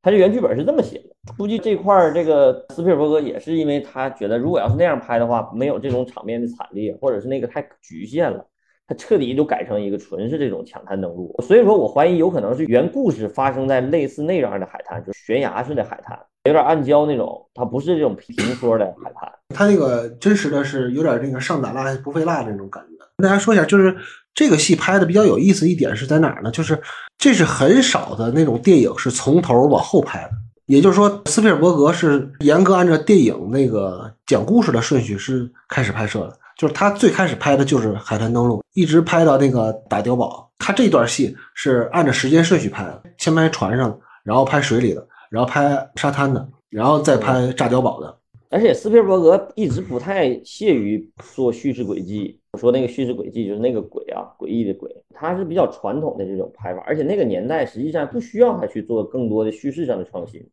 [0.01, 8.43] 他这原剧本是这么写的，估计这块这个斯皮尔伯格也是因为他觉得，如果要是那样拍的话，没有这种场面的惨烈，或者是那个太局限了。
[8.89, 19.31] 它彻底就改成一个纯是这种抢滩登陆，所以说我怀疑有可能是原故事发生在类似那样的海滩，就是悬崖式的海滩，有点暗礁那种，它不是这种平坡的海滩。
[19.55, 23.05] 它那个真实的是有点那个上打蜡不费蜡的那种感觉。
[23.19, 23.95] 跟大家说一下，就是
[24.33, 26.51] 这个戏拍的比较有意思一点是在哪呢？
[26.51, 26.81] 就是
[27.19, 30.31] 这是很少的那种电影是从头往后拍的，
[30.65, 36.39] 也就是说斯皮尔伯格是严格按照电影那个讲故事的顺序是开始拍摄的。
[36.59, 40.51] 就是他最开始拍的就是海滩登陆，一直拍到那个打碉堡。
[40.59, 48.19] 他这段戏是按照时间顺序拍的，先拍船上的，然后拍水里的，然后拍沙滩的，然后再拍炸碉堡的。
[48.51, 54.91] 而且斯皮尔伯格一直不太屑于做叙事轨迹，我说那个叙事轨迹就是那个鬼啊，诡异的鬼。
[55.15, 60.45] 他是比较传统的这种拍法，而且那个年代实际上不需要他去做更多的叙事上的创新。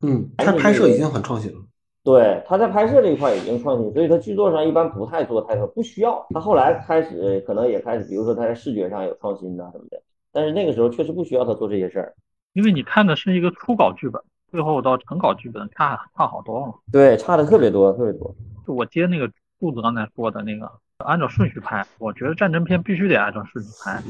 [0.00, 1.58] 嗯，他拍摄已经很创新了。
[2.04, 6.26] 对，他在拍摄这一块已经创新，所以他剧作上一般不太做太多，不需要。
[6.30, 12.14] 他后来开始可能也开始，比如说他在视觉上有创新呐什么的，但是那个时候确实不需要他做这些事儿。
[12.54, 16.74] 因为你看的是一个初稿剧本，最后到成稿剧本差差好多了。
[16.90, 18.34] 对，差的特别多，特别多。
[18.66, 24.02] 就我接那个柱子刚才说的那个，按照顺序拍，我觉得战争片必须得按照顺序拍。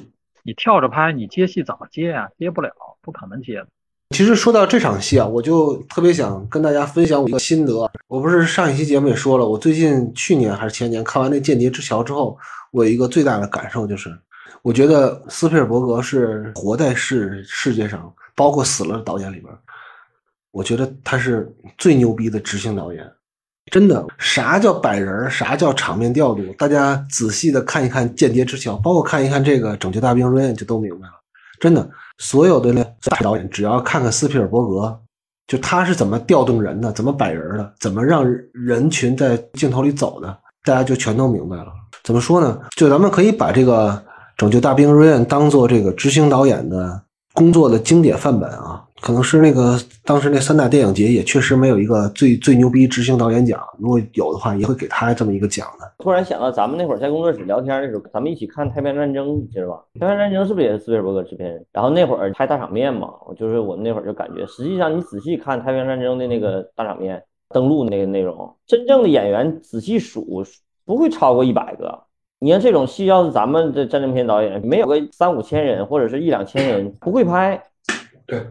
[0.42, 2.30] 你跳着拍，你接戏怎么接呀？
[2.38, 3.68] 接不了，不可能接的。
[4.12, 7.90] 其实说到这场戏啊，我就特别想跟大家分享我一个心得。
[8.06, 12.38] 我不是上一期节目也说了，我最近去年还是前年看完那《间谍之桥》之后，
[12.70, 14.16] 我有一个最大的感受就是，
[14.62, 19.52] 我觉得斯皮尔伯格是活在世世界上，包括死了的导演里边，
[20.50, 23.04] 我觉得他是最牛逼的执行导演。
[23.70, 26.42] 真的，啥叫摆人啥叫场面调度？
[26.58, 31.14] 大家仔细的看一看《间谍之桥》，包括看一看这个《拯救大兵瑞恩》，就都明白了。
[31.60, 31.88] 真的。
[32.22, 32.72] 所有的
[33.10, 34.96] 大导演，只要看看斯皮尔伯格，
[35.48, 41.66] 就他是怎么调动人的，怎么摆人的，怎么让人群在镜头里走的，大家就全都明白了。
[42.04, 42.60] 怎么说呢？
[42.76, 43.88] 就咱们可以把这个
[44.36, 48.84] 《拯救大兵瑞恩》当做这个执行导演的工作的经典范本啊。
[49.02, 55.92] 可能是那个当时那三大电影节也确实没有一个最最牛逼执行导演奖，如果有的话，也会给他这么一个奖的。
[55.98, 59.82] 突然想到，咱们那会儿在工作室聊天的时候，咱们一起看《太平洋战争》，知道吧？
[60.00, 61.66] 《太平洋战争》是不是也是斯皮尔伯格制片人？
[61.72, 70.44] 然后那会儿拍大场面嘛，就是我们那会儿就感觉，实际上你仔细看《太平洋战争》的那个大场面登陆那个内容，真正的演员仔细数
[70.84, 72.04] 不会超过一百个。
[72.38, 77.60] 你看这种戏，要是咱们的战争片导演，没有个三五千人或者是一两千人，不会拍。
[78.26, 78.46] 对。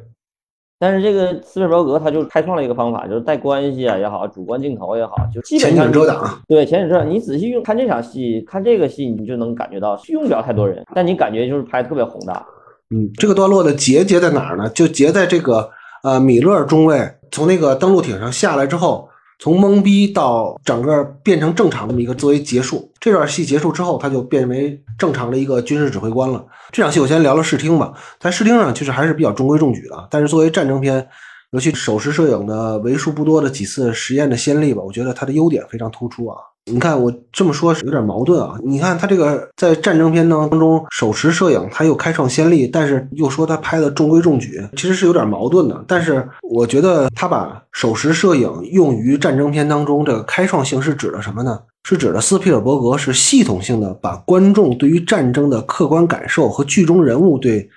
[0.82, 6.41] 但是这个斯皮尔伯格他就开创了一个方法，就是带关系啊也好，主观镜头也好，就基本上遮挡。
[6.48, 7.08] 对，前景遮挡。
[7.08, 12.44] 你仔细用看这场戏，看这个戏，你就能感觉到用不了太多人，但你感觉就是拍特别宏大。
[12.89, 14.67] 嗯，这个段落的结结在哪儿呢？
[14.70, 15.70] 就结在这个
[16.04, 17.00] 呃米勒中尉
[17.32, 19.08] 从那个登陆艇上下来之后。
[19.42, 26.46] 从懵逼到整个变成正常这么一个作为结束，这段戏结束之后，他就变为正常的一个军事指挥官了。
[26.72, 31.08] 这场戏我先聊聊视听吧，在视听上其实还是比较中规中矩的，但是作为战争片，
[31.54, 36.38] 尤其手持摄影的为数不多的几次实验的先例吧，我觉得它的优点非常突出啊。
[36.65, 38.56] 你看我这么说是有点矛盾啊！
[38.63, 45.84] 你看他这个在战争片当中手持摄影，他又开创先例，但是又说他拍的中规中矩，其实是有点矛盾的。
[45.88, 51.60] 但是我觉得他把手持摄影用于战争片当中，这个开创性是指的什么呢？
[51.84, 57.67] 是指的斯皮尔伯格是系统性的把观众对于战争的客观感受和剧中人物对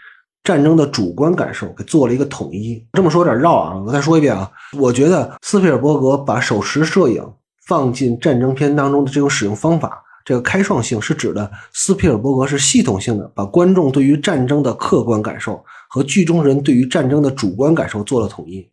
[0.44, 2.86] 战争的主观感受给做了一个统一。
[2.92, 7.26] 这么说有点绕啊，我再说一遍啊，我觉得斯皮尔伯格把手持摄影。
[7.66, 18.68] 放进战争片当中的这种使用方法，这个开创性是指的斯皮尔伯格是系统性的把观众对于战争的客观感受和剧中人对于战争的主观感受做了统一。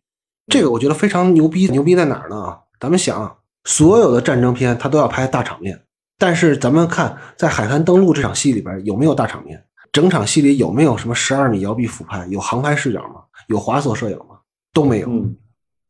[0.48, 2.56] 这个我觉得非常牛逼，牛逼在哪儿呢？
[2.80, 5.80] 咱们想，所有的战争片它都要拍大场面，
[6.18, 9.62] 但是咱们看在海滩登陆这场戏里边有没有大场面？
[9.92, 12.26] 整场戏里有没有什么十二米摇臂俯拍？
[12.28, 13.22] 有航拍视角吗？
[13.46, 14.36] 有滑索摄影吗？
[14.72, 15.08] 都没有。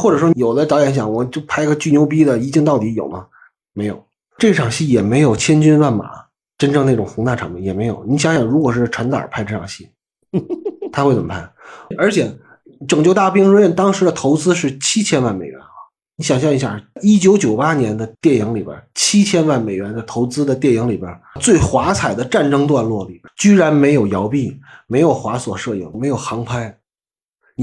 [0.03, 3.25] 或者说，有的导演想，我就拍个巨牛逼的，一镜到底有吗？
[3.73, 4.05] 没有，
[4.37, 6.11] 这场戏也没有千军万马，
[6.59, 8.05] 真正那种宏大场面也没有。
[8.09, 9.89] 你想想，如果是陈导拍这场戏，
[10.91, 11.49] 他会怎么拍？
[11.97, 12.27] 而且，
[12.89, 15.67] 《拯救大兵瑞恩》当时的投资是七千万美元啊！
[16.17, 21.11] 你想象一下，一九九八年的电影里边，七千万美元的投资的电影里边，
[21.41, 26.77] 最华彩的战争段落里，居然没有摇臂，没有滑索摄影，没有航拍。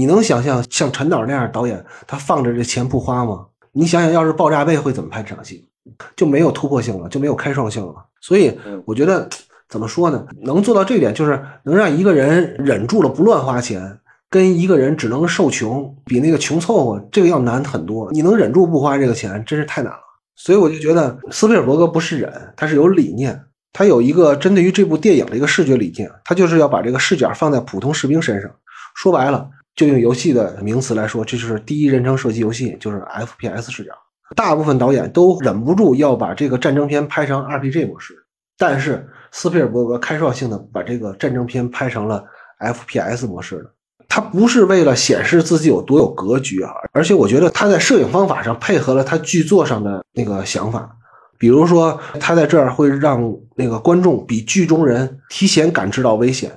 [0.00, 3.44] 你能想象像陈导那样导演，他放着这钱不花吗？
[3.70, 5.68] 你想想，要是爆炸背会怎么拍这场戏？
[6.16, 7.94] 就没有突破性了，就没有开创性了。
[8.18, 9.28] 所以我觉得
[9.68, 10.26] 怎么说呢？
[10.40, 13.94] 能做到这一点，就是能让一个人忍住了不乱花钱，
[14.30, 18.10] 跟一个人只能受穷，比那个穷凑合这个要难很多。
[18.10, 20.00] 你能忍住不花这个钱，真是太难了。
[20.34, 23.38] 所以我就觉得斯皮尔伯格不是忍，他是有理念，
[23.70, 28.50] 他有一个针对于这部电影的一个视觉理念，他就是要把这个视角放在普通士兵身上。
[28.94, 29.46] 说白了。
[29.74, 33.92] 就用游戏的名词来说，这就是第一人称射击游戏，就是 FPS 视角。
[34.36, 38.14] 大部分导演都忍不住要把这个战争片拍成 RPG 模式，
[38.58, 42.24] 但是斯皮尔伯格开创性的把这个战争片拍成了
[42.60, 43.70] FPS 模式的。
[44.08, 50.90] 他不是为了显示自己有多有格局啊，而且我觉得他在摄影方法上配合了他剧作上的那个想法，
[51.38, 56.50] 比如说他在这儿会让那个观众比剧中人提前感知到危险。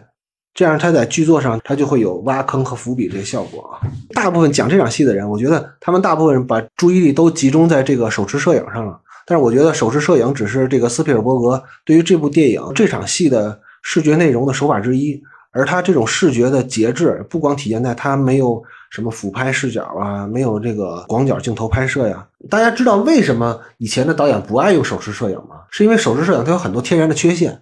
[0.54, 3.82] 这样他在剧作上他就会有挖坑和伏笔这些效果啊。
[4.14, 9.00] 大部分讲这场戏的人，我觉得他们大部分人把注意力都集中在这个手持摄影上了。
[9.26, 15.22] 但是我觉得手持摄影只是这个斯皮尔伯格对于这部电影这场戏的视觉内容的手法之一。
[15.56, 22.26] 而他这种视觉的节制，不光体现在他没有什么俯拍视角啊，没有这个广角镜头拍摄呀。
[22.50, 25.58] 大家知道为什么以前的导演不爱用手持摄影吗？
[25.70, 27.62] 是因为手持摄影它有很多天然的缺陷。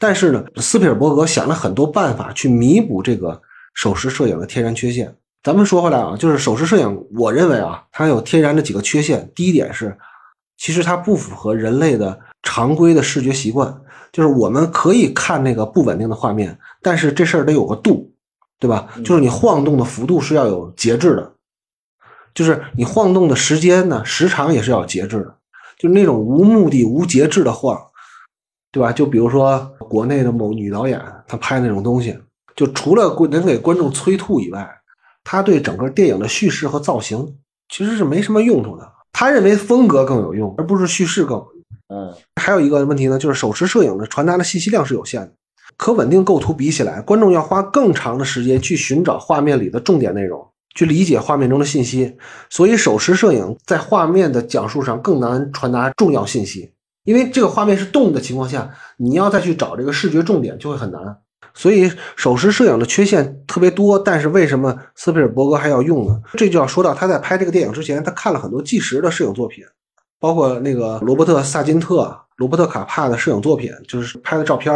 [0.00, 3.42] 但是呢，斯皮尔伯格想了很多办法去弥补这个
[3.74, 5.14] 手持摄影的天然缺陷。
[5.42, 9.30] 咱们说回来啊，就是手持摄影，我认为啊，它有天然的几个缺陷。
[9.34, 9.94] 第一点是，
[10.56, 13.78] 其实它不符合人类的常规的视觉习惯。
[14.10, 18.10] 就是我们可以看那个不稳定的画面，但是这事儿得有个度，
[18.58, 18.88] 对吧？
[19.04, 21.32] 就是你晃动的幅度是要有节制的，
[22.34, 25.36] 就是你晃动的时间呢，时长也是要有节制的。
[25.78, 27.78] 就是那种无目的、无节制的晃。
[28.72, 28.92] 对吧？
[28.92, 32.16] 就比如说国内的某女导演，她拍那种东西，
[32.54, 34.68] 就除了能给观众催吐以外，
[35.24, 37.36] 她对整个电影的叙事和造型
[37.68, 38.92] 其实是没什么用处的。
[39.12, 41.64] 他认为风格更有用，而不是叙事更有用。
[41.88, 45.32] 嗯，还有一个问题呢，就是手持摄影的传达的信息量是有限的，
[45.76, 52.16] 可稳定构图比起来，观众要花更长的时间去寻找画面里的重点内容，去理解画面中的信息，
[52.48, 56.72] 所以手持摄影在画面的讲述上更难传达重要信息。
[57.04, 61.00] 因为这个画面是动的情况下，你要再去找这个视觉重点就会很难。
[61.52, 66.20] 所以手持摄影的缺陷特别多，但是为什么斯皮尔伯格还要用呢？
[66.34, 69.64] 这就要说到他在拍这个电影之前，他看了很多纪实的摄影作品，
[70.20, 74.72] 包括那个罗伯特·萨金特、罗伯特·卡帕的摄影作品，就是拍的照片。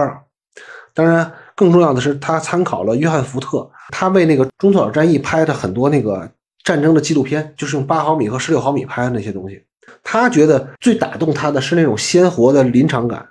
[0.92, 6.28] 当然，更重要的是他参考了约翰·福特，他为那个中途岛战役拍的很多那个
[6.64, 9.62] 战争的纪录片，就是用八毫米和十六毫米拍的那些东西。
[10.04, 13.26] 他觉得最打动他的是那种鲜活的临场感。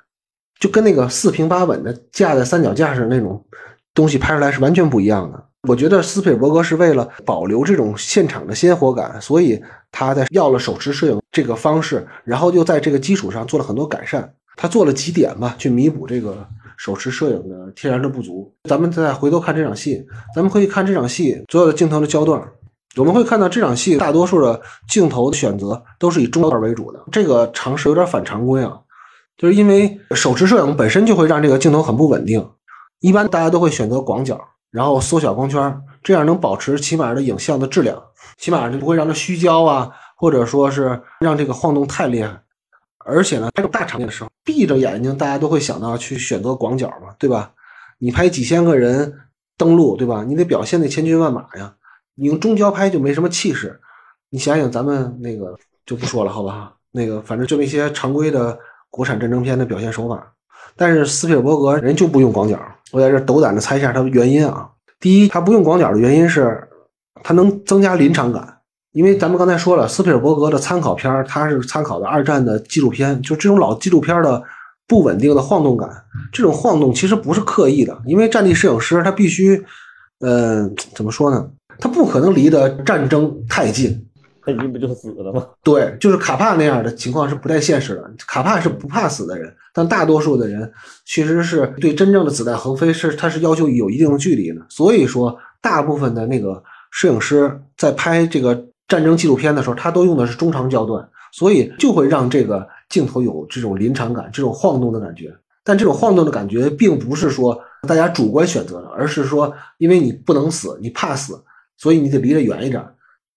[0.59, 3.45] 就跟那个四平八稳的架在三脚架上那种
[3.93, 5.43] 东西拍出来是完全不一样的。
[5.67, 9.61] 我觉得斯皮尔伯格是为了保留这种现场的鲜活感，所以
[9.91, 14.33] 他在要了手持摄影这个方式，然后又在这个基础上做了很多改善。
[14.55, 16.47] 他做了几点吧，去弥补这个
[16.77, 18.53] 手持摄影的天然的不足。
[18.69, 20.05] 咱们再回头看这场戏，
[20.35, 22.41] 咱们可以看这场戏所有的镜头的焦段，
[22.97, 27.03] 我们会看到这场戏大多数的镜头的选择都是以中段为主的。
[27.11, 28.79] 这个尝试有点反常规啊。
[29.35, 32.47] 就是因为手持摄影本身就会让这个镜头很不稳定，
[32.99, 34.39] 一般大家都会选择广角，
[34.69, 37.99] 然后缩小光圈，这样能保持起码的影像的质量，
[38.37, 42.41] 起码就不会让它虚焦啊，或者说是让这个晃动太厉害。
[42.99, 47.51] 而且呢，拍大场面的时候，闭着眼睛，大家都会想到去选择广角嘛，对吧？
[47.97, 49.13] 你拍几千个人
[49.57, 50.23] 登陆，对吧？
[50.23, 51.73] 你得表现那千军万马呀，
[52.15, 53.79] 你用中焦拍就没什么气势。
[54.29, 55.55] 你想想咱们那个
[55.85, 56.73] 就不说了，好吧？
[56.91, 58.57] 那个反正就那些常规的。
[58.95, 60.23] 国产战争片的表现手法，
[60.75, 62.59] 但是斯皮尔伯格人就不用广角。
[62.91, 64.69] 我在这斗胆的猜一下他的原因啊。
[64.99, 66.63] 第一，他不用广角的原因是，
[67.23, 68.59] 他能增加临场感。
[68.91, 74.43] 因为咱们刚才说了，斯皮尔伯格的参考片他是参考的二战的纪录片，就这种老纪录片的
[74.87, 75.89] 不稳定的晃动感，
[76.31, 79.65] 这种晃动其实不是刻意的，因为战地摄影师他必须，
[80.19, 81.49] 呃，怎么说呢？
[81.83, 84.07] 他不可能离得战争太近。
[84.41, 85.45] 他一不就死了吗？
[85.61, 88.09] 对，就是卡帕那样的情况是不太现实的。
[88.25, 90.71] 卡帕是不怕死的人，但大多数的人
[91.05, 94.65] 其实是对真正的子弹横飞是他是要求有一定的距离的。
[94.69, 105.35] 所以说，大部分的那个摄影师在拍这个战争纪录片的时候，他都用的是中长焦段，所以就会让这个镜头有这种临场感、这种晃动的感觉。
[105.65, 111.41] 但这种晃动的感觉并不是说大家主观选择的，而是说因为你不能死，你怕死，
[111.83, 112.81] 所以你得离得远一点。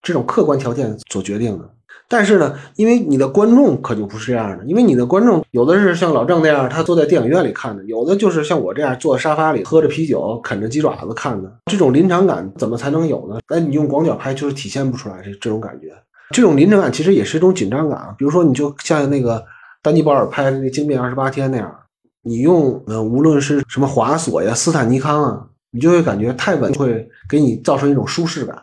[0.01, 1.69] 这种客观条件所决定的，
[2.07, 11.53] 但是呢，因为你的观众可就不是这样的，因为你的观众有的是像老郑那样，他坐在电影院里看的，有的就是像我这样坐沙发里喝着啤酒啃着鸡爪子看的。
[11.65, 13.39] 这种临场感怎么才能有呢？
[13.47, 15.91] 哎，你用广角拍就是体现不出来这这种感觉。
[16.33, 18.15] 这种临场感其实也是一种紧张感啊。
[18.17, 19.43] 比如说，你就像那个
[19.83, 21.75] 丹尼鲍尔拍的那《惊变二十八天》那样，
[22.21, 25.47] 你用呃无论是什么华索呀、斯坦尼康啊，
[25.77, 28.59] 你就会感觉太稳，会给你造成一种舒适感。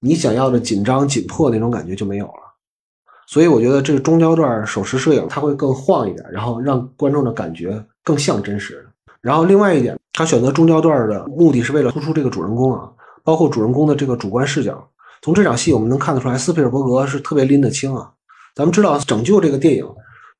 [0.00, 2.52] 你想要的紧张紧迫那种感觉就没有了，
[3.28, 8.84] 所以我觉得这个中焦段手持摄影它会更晃一点，然后让观众的感觉更像真实。
[9.20, 12.90] 然后另外一点，他选择中焦段的目的是为了突出这个主人公啊，
[13.22, 14.84] 包括主人公的这个主观视角。
[15.22, 18.10] 从这场戏我们能看得出来，斯皮尔伯格是特别拎得清啊。
[18.56, 19.86] 咱们知道，拯救这个电影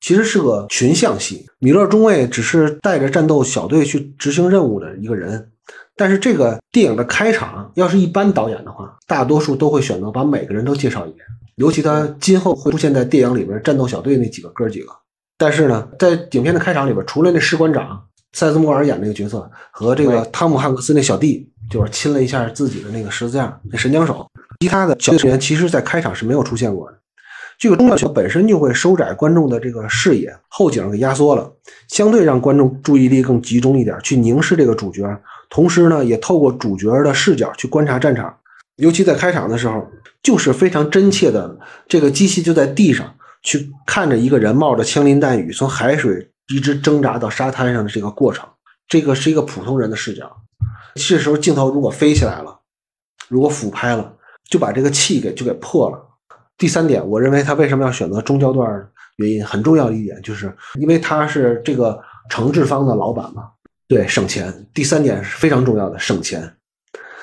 [0.01, 5.51] 其实是个群像戏，米勒中尉只是带着战斗小队去执行任务的一个人。
[5.97, 11.25] 但是这个电影的开场，要是一般导演的话，大多数都会选择把每个人都介绍一遍，
[11.55, 14.91] 尤其他今后会出现在电影里边战斗小队那几个哥几个。
[15.39, 17.99] 但是呢，在影片的开场里边，除了那士官长
[18.33, 24.27] 塞斯莫尔演那个角色和这个汤姆汉克斯那小弟，就是亲了一下自己的那个十字架那神枪手，
[24.59, 26.97] 其他的小队成员其实在开场是没有出现过的。
[27.59, 31.51] 这个中断球本身就会收窄观众的这个视野，后景给压缩了，
[31.87, 35.03] 相对让观众注意力更集中一点，去凝视这个主角。
[35.49, 38.37] 同时呢，也透过主角的视角去观察战场，
[38.77, 39.85] 尤其在开场的时候，
[40.21, 48.47] 就是非常真切的，这个机器就在地上去看着一个人冒着枪林弹雨从海水一直挣扎到沙滩上的这个过程，
[48.87, 50.29] 这个是一个普通人的视角。
[50.95, 52.59] 这时候镜头如果飞起来了，
[53.29, 54.13] 如果俯拍了，
[54.49, 56.03] 就把这个气给就给破了。
[56.57, 63.49] 第三点，我认为他为什么要选择中焦段，原因很重要的一点，就是因为他是这个承制方的老板嘛。
[63.87, 64.53] 对，省钱。
[64.73, 66.53] 第三点是非常重要的，省钱。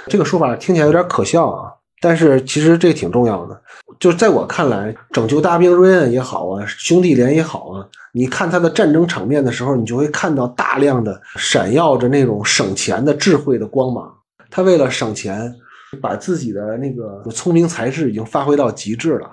[0.07, 3.63] 这个说法听起来有点可笑啊，但是其实这挺重要的。
[4.01, 14.11] 就在我看来，拯救大兵瑞恩也好啊，兄弟连也好啊，你看他的战争场面的时候，你就会看到大量的闪耀着那种省钱的智慧的光芒。
[14.51, 15.55] 他为了省钱，
[16.01, 19.31] 把自己的那个聪明才智已经发挥到极致了。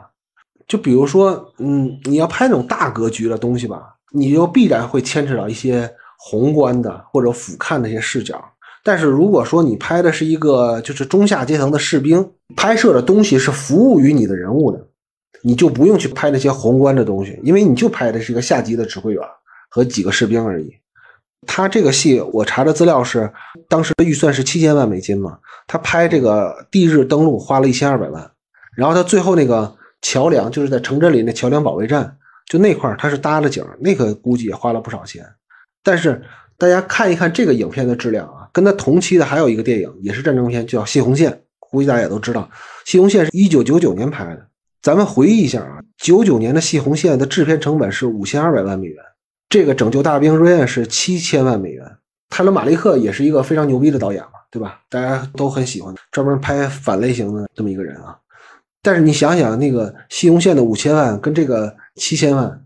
[0.68, 5.90] 就比如说，嗯，你要拍那种大格局的东西吧，你就必然会牵扯到一些。
[6.24, 8.40] 宏观的或者俯瞰的一些视角，
[8.84, 14.88] 但是如果说你拍的是一个就是中下阶层的士兵，拍摄的东西是服务于你的人物的，
[15.42, 19.24] 你就不用去拍那些宏观的东西，因为你就拍的是一个下级的指挥员
[19.68, 20.72] 和几个士兵而已。
[21.48, 23.28] 他这个戏我查的资料是，
[23.68, 28.32] 当时的预算是七千万美金嘛，他拍这个地日登陆花了一千二百万，
[28.76, 32.16] 然后他最后那个桥梁就是在城镇里那桥梁保卫战，
[32.46, 35.26] 就那块他是搭的景，那个估计也花了不少钱。
[35.84, 36.22] 但是
[36.58, 42.50] 大家看一看这个影片的质量啊，跟他同期的还有一个电影也是战争片，叫《谢红线》，估计大家也都知道，
[42.90, 44.48] 《谢红线》是一九九九年拍的。
[44.82, 48.98] 咱们回忆一下啊，九九年的《谢红线》的制片成本是五千二百万美元。
[49.50, 51.86] 这个拯救大兵瑞恩是七千万美元，
[52.30, 54.80] 泰勒马利克也是一个非常牛逼的导演嘛，对吧？
[54.90, 58.18] 大家都很喜欢，专门拍反类型的这么一个人啊。
[58.82, 62.62] 但是你想想，那个西红线的五千万跟这个七千万，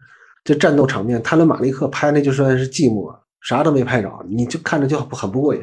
[0.45, 5.61] 这战斗场面，泰伦马利克拍那就算是寂寞，啥都没拍着，你就看着就很不过瘾。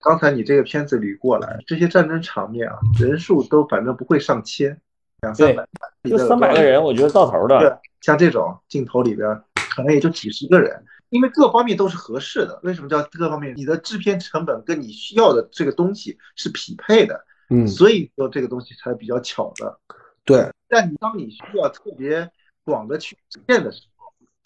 [0.00, 4.76] 刚才你这个片子捋过来，这些战争场面啊，人数都反正不会上千，
[5.20, 5.64] 两三百，
[6.10, 7.80] 就三百个人，我觉得到头的。
[8.00, 9.40] 像这种镜头里边。
[9.74, 12.60] 可能也就几十个人，因为各方面都是合适的。
[12.62, 13.54] 为什么叫各方面？
[13.56, 17.18] 你的制片成本跟你需要的这个东西是匹配的，
[17.48, 19.78] 嗯，所以说这个东西才比较巧的。
[20.26, 22.30] 对，但你当你需要特别
[22.66, 23.91] 广的去实现的时候，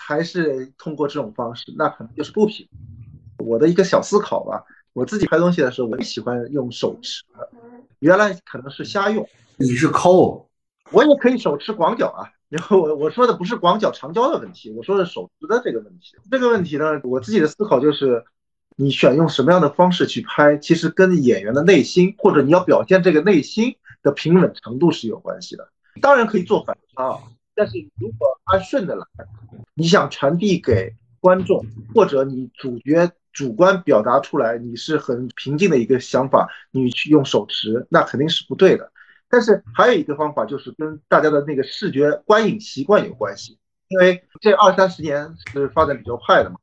[0.09, 2.69] 还是通过这种方式，那可能就是不平。
[3.39, 7.25] 我的一个小思考吧，我自己拍东西的时候，我喜欢用手持，
[7.99, 9.29] 原来可能是瞎用。
[9.57, 10.49] 你是抠，
[10.93, 12.31] 我也可以手持广角啊。
[12.49, 16.17] 然后我我说的不是广角长焦的问题，我说的手持的这个问题。
[16.31, 18.25] 这个问题呢，我自己的思考就是，
[18.77, 25.69] 你选用什么样的方式去拍，其实跟演员的内心或者你要表现这个内心的平稳程度是有关系的。
[26.01, 27.19] 当然可以做反差啊，
[27.57, 29.05] 但是如果按顺着来，
[29.75, 38.91] 你想传递给观众，或者你主角主观表达出来，你是很平静的一个想法，你去用手持，那肯定是不对的。
[39.29, 43.59] 但是还有一个方法，就是跟大家的那个视觉观影习惯有关系。
[43.89, 46.57] 因为这二三十年是发展比较快的嘛，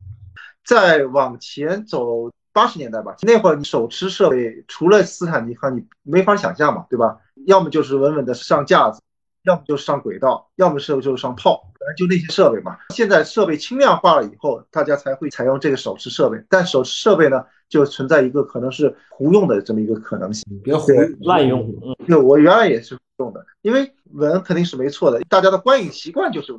[0.66, 7.18] 再往前走八十年代吧，那会儿你手持设备除了斯坦尼康，你没法想象嘛，对吧？
[7.46, 9.02] 要么就是稳稳的上架子，
[9.44, 12.78] 要么就是上轨道，要么是就是上炮，反正就那些设备嘛。
[12.90, 16.44] 现在设备轻量化了以后，大家才会采用这个手持设备。
[16.50, 17.46] 但手持设备呢？
[17.70, 20.92] 就存在一个可能是胡用的这么一个可能性，别胡
[21.22, 21.62] 滥用。
[21.82, 26.56] 嗯，就我原来也是用的，因为稳肯定是没错的，大家的观影习惯就是。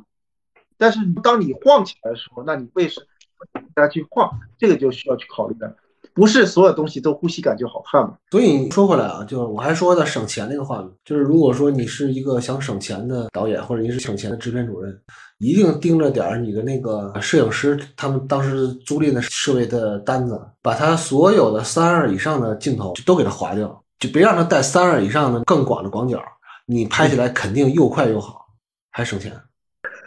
[0.77, 4.29] 但是当你晃起来的时候，那你为什么大家去晃？
[4.57, 5.77] 这个就需要去考虑的。
[6.15, 8.15] 不是所有东西都呼吸感就好看嘛？
[8.31, 14.97] 所以说回来啊，就我还说的省钱那个话，就是如果说你是一个想省钱的导演，或者你是省钱的制片主任，
[15.39, 26.23] 一定盯着点儿你的那个摄影师他们当时租赁的设备的单子，把他所有的三二以上的镜头就都给他划掉，就别让他带三二以上的更广的广角，
[26.65, 28.45] 你拍起来肯定又快又好，
[28.89, 29.33] 还省钱。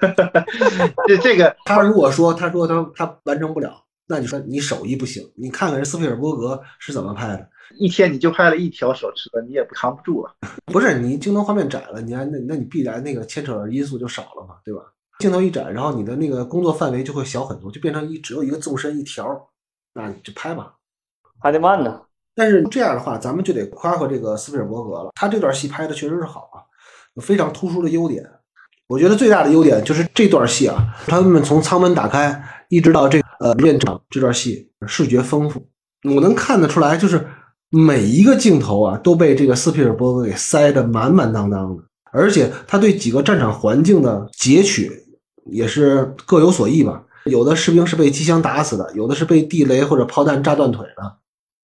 [1.07, 3.83] 这这个他如果说他说他他完成不了。
[4.09, 7.49] 那你说你手艺不行，你看看人斯皮尔伯格是怎么拍的，
[7.79, 10.33] 一天你就拍了一条手持的，你也不扛不住啊。
[10.73, 14.81] 不是你镜头画面窄了，你还那那你必然那个牵扯的因素就少了嘛，对吧？
[15.19, 19.27] 镜头一窄，然后你的那个工作范围就会小很多，就变成一只有一个纵深一条，
[19.93, 20.75] 那你就拍吧，
[21.41, 22.01] 还得慢呢。
[22.35, 26.63] 但是这样的话，咱们就得夸夸这个斯皮尔伯格了，他这段戏拍的确实是好啊，
[27.15, 28.25] 有非常突出的优点。
[28.87, 35.67] 我觉得最大的优点就是这段戏啊，他们从舱门打开一直到这呃练场这段戏，视觉丰富，
[36.15, 37.27] 我能看得出来，就是
[37.71, 41.83] 每一个镜头啊都被这个斯皮尔伯格给塞得满满当当的，
[42.13, 44.91] 而且他对几个战场环境的截取
[45.47, 47.03] 也是各有所异吧。
[47.25, 51.17] 有的士兵是被机枪打死的，有的是被地雷或者炮弹炸断腿的，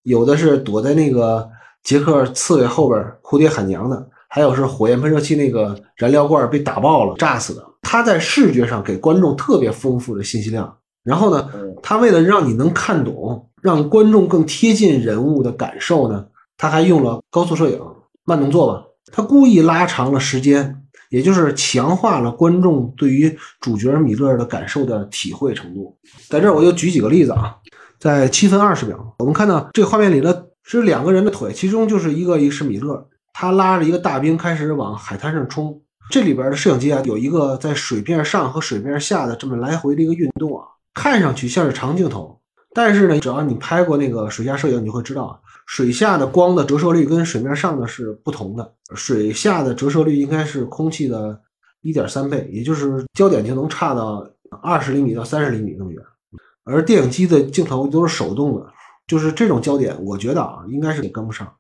[0.03, 1.47] 有的是躲在那个
[1.83, 4.07] 杰克刺猬后边蝴蝶喊娘的。
[4.33, 7.61] 还有是火焰喷射器那个燃料罐被打爆了，炸死的。
[7.81, 10.73] 他在视觉上给观众特别丰富的信息量。
[11.03, 11.49] 然后呢，
[11.81, 16.25] 他为了让你能看懂，让观众更贴近人物的感受呢，
[16.57, 17.79] 他还用了高速摄影、
[18.23, 18.83] 慢动作吧。
[19.11, 25.97] 他故意拉长了时间，也就是强化了观众对于主角米勒的感受的体会程度。
[26.29, 27.55] 在这儿我就举几个例子啊，
[27.99, 33.07] 在七分二十秒，我们看到这个画面里的是两个人的腿，其中就是一个一是米勒。
[33.33, 42.39] 他拉着一个大兵开始往海滩上冲，这里边的摄影机啊，有一个在水面上和水面下的这么来回的一个运动啊，看上去像是长镜头，
[42.73, 51.39] 但是呢，只要你拍过那个水下摄影，你就会知道，水下的光的折射率跟水面上的是不同的，水下的折射率应该是空气的
[51.81, 54.25] 一点三倍，也就是焦点就能差到
[54.61, 56.03] 二十厘米到三十厘米那么远，
[56.63, 58.67] 而电影机的镜头都是手动的，
[59.07, 61.51] 就是这种焦点，我觉得啊，应该是也跟不上，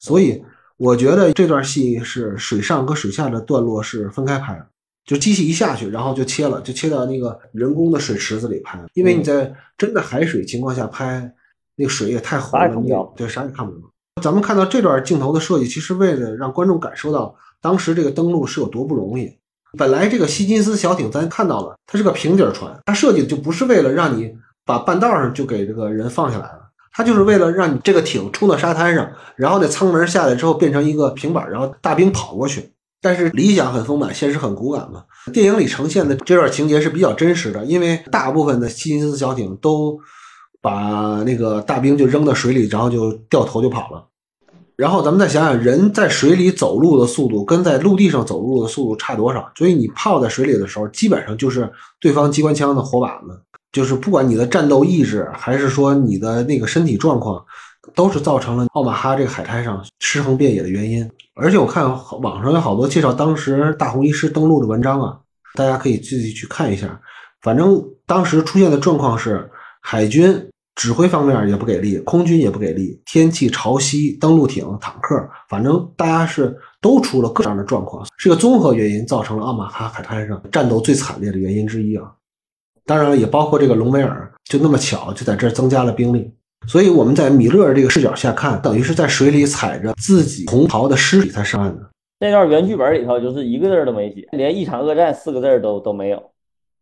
[0.00, 0.44] 所以。
[0.78, 4.66] 我觉得这段戏是水上和水下的段落是分开拍的，
[5.04, 8.78] 就机器一下去，然后就切了，就切到那个人工的水池子里拍。
[8.94, 11.32] 因为你在真的海水情况下拍，
[11.76, 13.78] 那个水也太浑了，你对啥也看不着。
[14.22, 19.36] 咱们看到这段镜头的设计，其实为了让观众感受到当时这个登陆是有多不容易。
[19.78, 24.32] 本来这个希金斯小艇咱看到了，它是个平底船，它设计的就不是为了让你
[24.64, 26.60] 把半道上就给这个人放下来了，
[26.92, 32.71] 它就是为了让你这个艇冲到沙滩上，然后那舱门下来之后变成一个平板，然后大兵跑过去。
[33.02, 35.02] 但是理想很丰满，现实很骨感嘛。
[35.32, 39.98] 电影里呈现的这段情节是比较真实的，因为大部分的希金斯小艇都
[40.60, 44.06] 把那个大兵就扔到水里，然后就掉头就跑了。
[44.76, 49.50] 然后咱们再想想，人在水里走路的速度跟在陆地上走路的速度差多少？
[49.54, 53.40] 所以你泡在水里的时候，基本上就是对方机关枪的活靶子。
[53.72, 57.42] 就是不管你的战斗意志，还是说你的那个身体状况，
[57.94, 61.08] 都是造成了奥马哈这个海滩上尸横遍野的原因。
[61.34, 61.84] 而且我看
[62.20, 65.18] 网上有好多介绍当时大红衣师登陆的文章啊，
[65.54, 67.00] 大家可以自己去看一下。
[67.40, 82.12] 反正当时出现的状况是，海军指挥方面也不给力，空军也不给力，天气潮汐、登陆艇、坦克，反正大家是都出了各样的状况，是个综合原因造成了奥马哈海滩上战斗最惨烈的原因之一啊。
[82.86, 86.32] 当然了，也包括这个隆美尔，就那么巧就在这增加了兵力。
[86.66, 91.90] 所以我们在米勒这个视角下看，等于是在水里踩着自己同袍的尸体才上岸的。
[92.20, 96.22] 这段原剧本里头就是一个字都没写，连一场恶战四个字都都没有。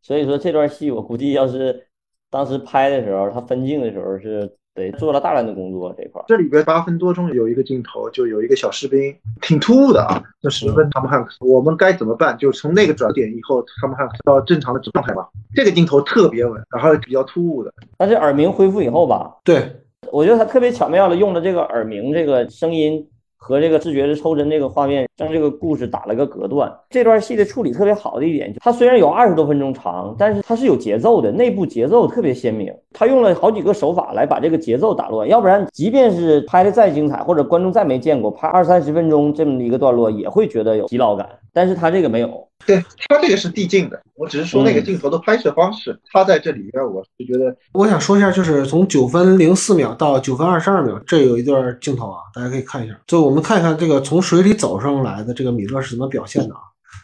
[0.03, 1.87] 所以说这段戏我估计要是
[2.31, 4.57] 当时拍的时候，他分镜的时候是。
[4.81, 6.25] 对，做了大量的工作这块。
[6.27, 10.23] 这里边八分多钟有一个镜头，就有一个小士兵，挺突兀的啊。
[10.41, 12.35] 这十分他们汉克斯，我们该怎么办？
[12.39, 15.29] 就从那个转点以后，他们汉克斯到正常的状态吧。
[15.55, 17.71] 这个镜头特别稳，然后比较突兀的。
[17.99, 19.71] 但是耳鸣恢复以后吧，对
[20.11, 23.07] 我觉得他特别巧妙的用了这个耳鸣这个声音。
[23.41, 26.71] 和这个视觉的抽针这个画面，让这个故事打了个隔断。
[26.91, 32.73] 这段戏的处理特别好的一点，它虽然有二十多分钟长，但是它是有节奏的，内部节奏特别鲜明。
[32.93, 41.27] 他用了好几个手法来把这个节奏打乱，要不然即便是拍的再精彩，或者观众再没见过，拍二三十分钟这么一个段落，也会觉得有疲劳感。
[41.53, 42.50] 但是他这个没有。
[42.67, 52.95] 对他这个是递进的，我只是说那个镜头的拍摄方式，他在这里边，我是觉得，我想说一下，就是从九分零四秒到九分二十二秒，这有一段镜头啊，大家可以看一下。
[53.07, 56.61] 就我们看一看这个从水里走上来的这个米勒是怎么表现的啊？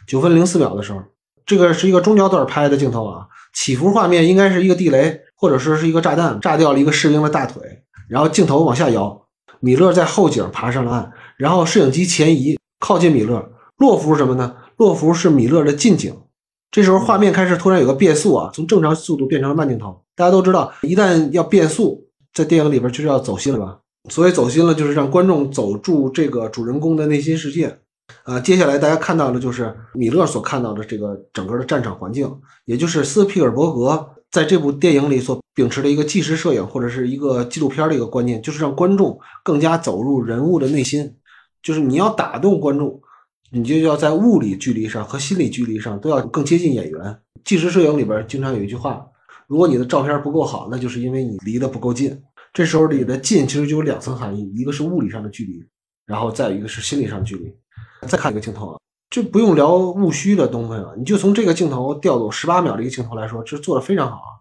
[0.07, 1.01] 九分零四秒的时候，
[1.45, 7.61] 这个是一个中焦段拍的镜头啊，起伏画面应该是一个地雷或者说是一个炸弹炸掉了一个士兵的大腿，
[8.07, 9.25] 然后镜头往下摇，
[9.59, 14.55] 米勒在后景爬上了岸，然后摄影机前移靠近米勒，洛夫是什么呢？
[14.77, 16.15] 洛夫是米勒的近景，
[16.69, 20.03] 这时候画面开始突然有个变速啊，从正常速度变成了慢镜头。
[20.15, 23.79] 大家都知道，一旦要变速，在电影里边就是要走心了吧？
[24.11, 27.75] 所以走心了就是让观众走入这个主人公的内心世界。
[28.23, 32.31] 啊，接下来大家看到的就是米勒所看到的这个整个的战场环境，
[32.65, 41.15] 也就是斯皮尔伯格在这部电影里所秉持的一个纪实摄影或者是一个纪录片的一个观念，就是让观众更加走入人物的内心，
[41.63, 43.01] 就是你要打动观众。
[43.49, 47.19] 你就要在物理距离上和心理距离上都要更接近演员。
[47.45, 49.05] 纪实摄影里边经常有一句话：
[49.47, 52.21] 如果你的照片不够好，那就是因为你离得不够近。
[52.53, 55.63] 这时候你的近其实就有两层含义，一个是物理上的距离，
[56.05, 57.53] 然后再一个是心理上的距离。
[58.07, 58.79] 再看一个镜头啊，
[59.09, 64.31] 就不用聊务虚的东西了，你就从这个镜头调度十八秒的一个镜头来说，这做的非常好啊。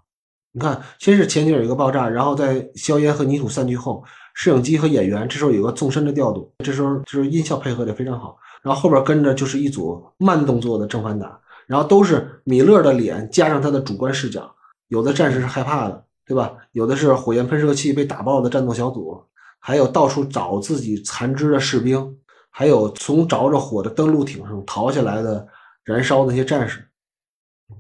[0.53, 4.03] 你看，先是前景有一个爆炸，然后在硝烟和泥土散去后，
[4.35, 8.37] 摄影机和演员这时候有个纵深的调度，这时候就是音效配合的非常好。
[8.67, 14.53] 然后后边跟着就是一组慢动作的正反打，然后都是米勒的脸加上他的主观视角，
[14.89, 16.53] 有的战士是害怕的，对吧？
[16.73, 19.23] 有的是火焰喷射器被打爆的战斗小组，
[19.61, 22.19] 还有到处找自己残肢的士兵，
[22.51, 25.47] 还有从着着火的登陆艇上逃下来的
[25.85, 26.85] 燃烧那些战士，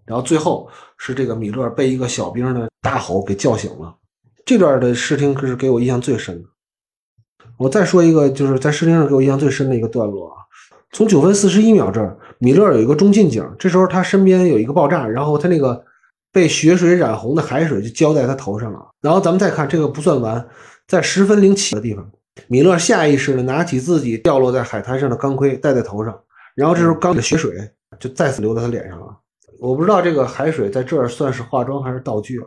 [0.04, 3.92] 然后最后是这个米勒被一个小兵的大吼给叫醒了。
[4.44, 6.48] 这段的视听可是给我印象最深的。
[7.58, 10.45] 我再说一个，就是在视听上给我印象最深的一个段落啊。
[10.92, 15.84] 从九分四十一秒这儿，米勒有一个中近景，这时候他身边有一个爆炸，然后他那个
[16.32, 18.80] 被血水染红的海水就浇在他头上了。
[19.02, 20.46] 然后咱们再看这个不算完，
[20.86, 22.08] 在十分零七的地方，
[22.48, 26.18] 米勒下意识的拿起自己掉落在海滩上的钢盔戴在头上，
[26.54, 27.52] 然后这时候钢的血水
[27.98, 29.06] 就再次流到他脸上了。
[29.58, 32.46] 我不知道这个海水在这儿算是化妆还是道具了，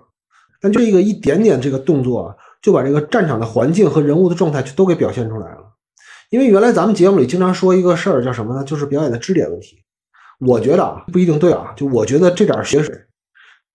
[0.61, 5.68] 但就一个一点点这个动作，就把这个战场的环境和人物的状态就都给表现出来了。
[6.29, 8.63] 因为原来咱们节目里经常说一个事儿，叫什么呢？
[8.63, 9.77] 就是表演的支点问题。
[10.39, 11.73] 我觉得啊，不一定对啊。
[11.75, 12.95] 就我觉得这点血水，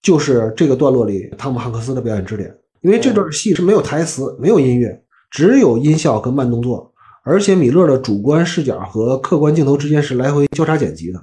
[0.02, 2.54] 就是这个段落里汤姆汉克斯的表演支点。
[2.80, 6.92] 因为这段戏是没有台词、没有音乐，只有音效跟慢动作，
[7.24, 11.20] 而且米勒的主观视角和客观镜头之间是来回交叉剪辑的。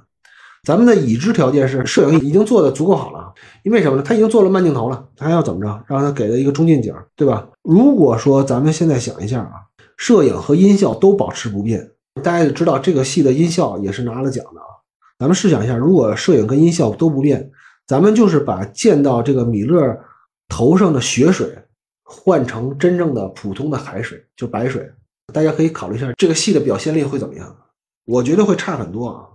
[0.64, 4.04] 咱们的已知条件是摄影已经做的足够好了，因为什么呢？
[4.04, 5.84] 他已经做了慢镜头了，他还要怎么着？
[5.88, 7.48] 让他给了一个中近景，对吧？
[7.64, 9.54] 如果说咱们现在想一下啊，
[10.02, 11.92] 摄影和音效都保持不变，
[12.24, 14.66] 大家也知道这个戏的音效也是拿了奖的啊。
[15.20, 17.52] 咱们试想一下，如果摄影跟音效都不变，
[17.86, 19.96] 咱们就是把溅到这个米勒
[20.50, 21.56] 头上的血水
[22.02, 24.92] 换成真正的普通的海水，就白水，
[25.32, 27.56] 大家可以考虑一下这个戏的表现力会怎么样？
[28.06, 29.28] 我觉得会差很多啊。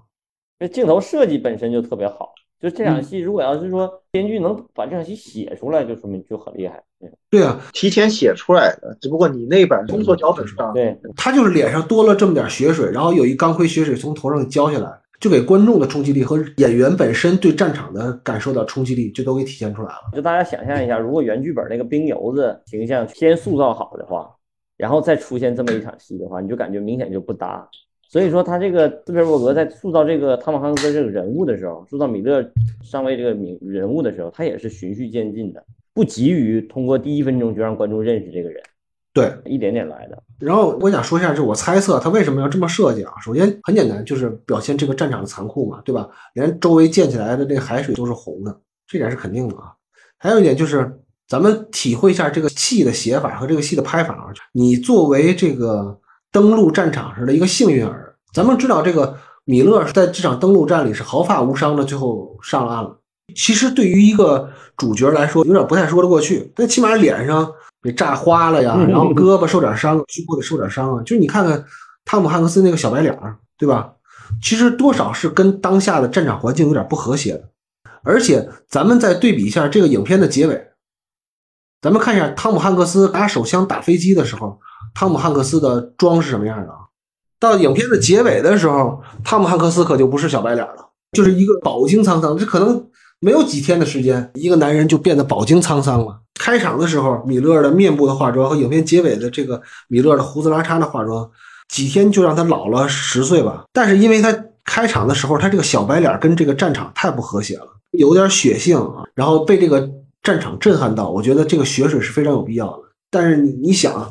[0.58, 6.82] 这镜头设计本身就特别好，就这场戏，如果要是说编剧能把这场戏写出来，就说明就很厉害。
[7.28, 14.90] 对啊，提前写出来的，只不过你那版工作脚本上，对，他就是脸上多了这么点血水，然后有一钢盔血水从头上浇下来，
[15.20, 20.00] 就给观众的冲击力和演员本身对战场的感受到冲击力，就都给体现出来了。
[20.14, 24.34] 就大家想象一下，如果原剧本那个冰油子形象先塑造好的话，
[24.78, 27.68] 然后再出现这么一场戏的话，你就感觉明显就不搭。
[28.08, 32.48] 所以说，他这个斯皮尔伯格在塑造这个汤姆汉克斯这个人物的时候，塑造米勒
[32.82, 38.62] 上尉这个名人物的时候，他也是循序渐进的，不急于通过第一分钟就让观众认识这个人，
[39.12, 40.22] 对，一点点来的。
[40.38, 43.12] 然后我想说一下，就我猜测他为什么要这么设计啊？
[43.20, 46.08] 首先很简单，就是表现这个战场的残酷嘛，对吧？
[46.34, 49.72] 连周围建起来的这个海水都是红的，这点是肯定的啊。
[50.16, 50.96] 还有一点就是，
[51.26, 54.32] 咱们体会一下这个戏的写法和这个戏的拍法啊。
[54.52, 55.98] 你作为这个。
[56.36, 59.16] 登陆战场上的一个幸运儿，咱们知道这个
[59.46, 62.94] 米勒在这场登陆战里是毫发无伤的，最后上了岸了。
[63.34, 66.52] 其实对于一个主角来说，有点不太说得过去。
[66.54, 71.02] 但起码脸上被炸花了呀，然后胳膊受点伤，胸部得受点伤啊。
[71.04, 71.64] 就是你看看
[72.04, 73.94] 汤姆汉克斯那个小白脸儿，对吧？
[74.42, 77.48] 其实多少是跟当下的战场环境有点不和谐的。
[78.02, 80.68] 而且咱们再对比一下这个影片的结尾，
[81.80, 84.60] 咱们看一下汤姆汉克斯拿手枪打飞机的时候。
[84.98, 86.78] 汤姆汉克斯的妆是什么样的啊？
[87.38, 92.34] 到影片的结尾的时候，汤姆汉克斯可就不是小白脸了，就是一个饱经沧桑。
[92.38, 92.82] 这可能
[93.20, 96.18] 没有几天的时间，一个男人就变得饱经沧桑了。
[96.40, 101.30] 开场的时候，米勒的面部的化妆和影片结尾的这个米勒的胡子拉碴的化妆，
[101.68, 103.64] 几天就让他老了十岁吧。
[103.74, 104.34] 但是因为他
[104.64, 109.90] 开场的时候，他这个小白脸跟这个战场太不和谐了，有点血性啊，然后被这个
[110.22, 111.10] 战场震撼到。
[111.10, 112.84] 我觉得这个血水是非常有必要的。
[113.10, 114.10] 但是你你想。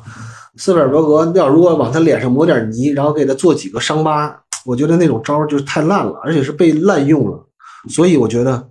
[0.57, 7.45] 斯皮尔伯格要如果往他脸上抹点泥，然后给他做几个伤疤，我觉得那种招就是太烂了，而且是被滥用了。
[7.89, 8.69] 所以我觉得，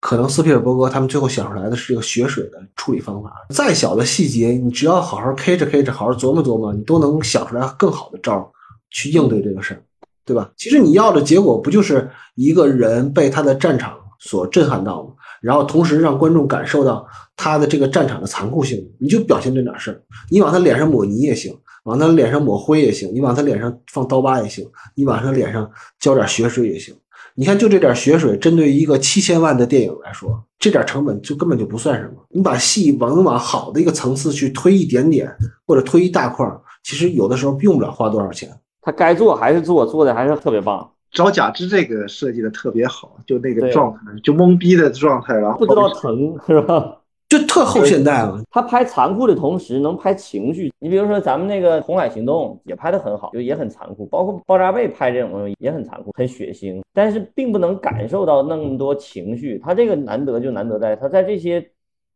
[0.00, 3.32] 可能斯皮尔伯格他们最后想出来的是这个血水的处理方法。
[3.50, 8.52] 再小的细节，你只要好好 K 着 K 着，好好琢磨琢磨，你都能想出来更好的招
[8.90, 9.82] 去应对这个事儿，
[10.24, 10.50] 对吧？
[10.56, 15.10] 其实你要的结果不就是一个人被他的战场所震撼到吗？
[15.40, 17.06] 然后同时让观众感受到。
[17.38, 20.02] 他的这个战场的残酷性，你就表现这点事儿。
[20.28, 25.70] 你往他脸上抹泥也行，往他脸上抹灰也行，你往他脸上放刀疤也行，你往他脸上
[26.00, 26.92] 浇点血水也行。
[27.36, 32.14] 你看，就这点血水，针对一个七千万的电影来说，这点成本就根本就不算什么。
[32.30, 35.32] 你把戏往往好的一个层次去推一点点，
[35.64, 36.44] 或者推一大块，
[36.82, 38.50] 其实有的时候用不了花多少钱。
[38.82, 40.90] 他该做还是做，做的还是特别棒。
[41.12, 46.97] 找假肢这个设计的特别好，就那个状态，就懵逼的状态，然后不知道疼是吧？
[47.28, 48.40] 就特后现代了。
[48.50, 50.72] 他拍残酷的同时能拍情绪。
[50.78, 54.06] 你比如说咱们那个《红海行动》也拍得很好，就也很残酷。
[54.06, 59.58] 包括《爆炸背》拍这种东西也很残酷、很血腥，但是并不能感受到那么多情绪。
[59.58, 61.70] 他这个难得就难得在他在这些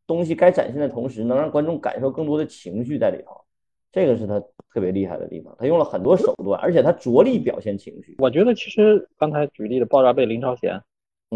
[0.06, 3.36] 东西该展现的同时，能让观众感受更多的情绪在里头。
[3.92, 4.40] 这个是他
[4.72, 5.54] 特别厉害的地方。
[5.58, 8.16] 他用了很多手段，而且他着力表现情绪。
[8.18, 10.80] 我觉得其实刚才举例的《爆炸背》林超贤。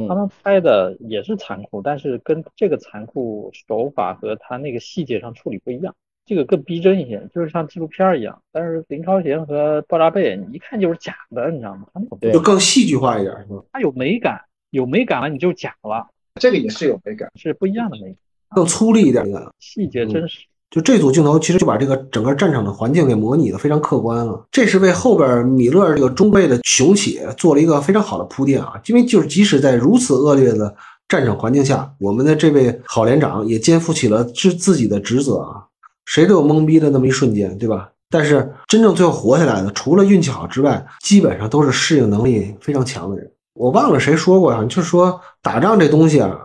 [0.08, 5.94] 他们拍的也是残酷，但是跟这个残酷手法和他那个细节上处理不一样，
[6.26, 8.42] 这个更逼真一些，就是像纪录片一样。
[8.52, 11.86] 但是林超贤和爆炸背，你一看就是假的，你知道吗？
[12.32, 13.64] 就更戏剧化一点，是吧？
[13.72, 14.40] 他有美感，
[14.70, 16.08] 有美感了，你就假了。
[16.40, 18.16] 这个也是有美感，是不一样的美感，
[18.50, 20.46] 更粗粝一点的细节真实。
[20.70, 24.46] 就这组镜头，其实就把这个整个战场的环境给模拟的非常客观了。
[24.50, 28.74] 这是为后边米勒这个中尉的雄起做了一个非常好的铺垫啊！
[28.86, 30.74] 因为就是即使在如此恶劣的
[31.08, 35.62] 战场环境下，我们的这位郝连长也肩负起了自自己的职责啊。
[36.04, 37.90] 谁都有懵逼的那么一瞬间，对吧？
[38.10, 43.30] 但是真正最后活下来的，除了运气好之外，基本上都是适应能力非常强的人。
[43.54, 46.38] 我忘了谁说过啊，就是说打仗这东西啊，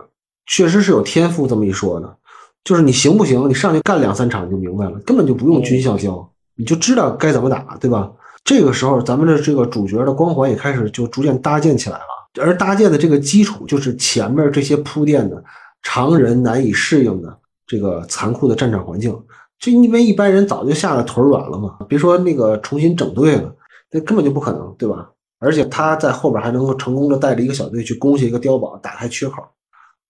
[0.46, 2.16] 确实是有天赋这么一说的。
[2.64, 3.48] 就是你行不行？
[3.48, 8.10] 你上去干两三场就明白了，根本就不用军校教，你就知道该怎么打，对吧？
[8.44, 12.04] 这个时候，咱们的这个主角的光环也开始就逐渐搭建起来了。
[12.40, 15.42] 而搭建的这个基础，就是前面这些铺垫的
[15.82, 19.16] 常人难以适应的这个残酷的战场环境。
[19.58, 23.54] 就因为一般人早就吓得腿软了嘛，别说那个重新整队了，
[23.90, 25.08] 那根本就不可能，对吧？
[25.38, 29.42] 而且他在后边还能够成功的带着一个小队去攻下一个碉堡，打开缺口，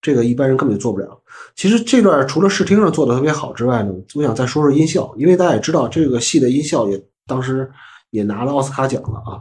[0.03, 1.09] 这个一般人根本就做不了。
[1.57, 7.71] 其实这段除了视听上做的特别好之外呢，我想再说说音效，因为大家也知道这个戏的音效也当时
[8.11, 9.41] 也拿了奥斯卡奖了啊。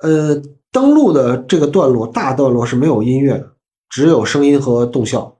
[0.00, 3.46] 呃，登陆的这个段落大段落是没有音乐的，
[3.88, 5.32] 只有声音和动效。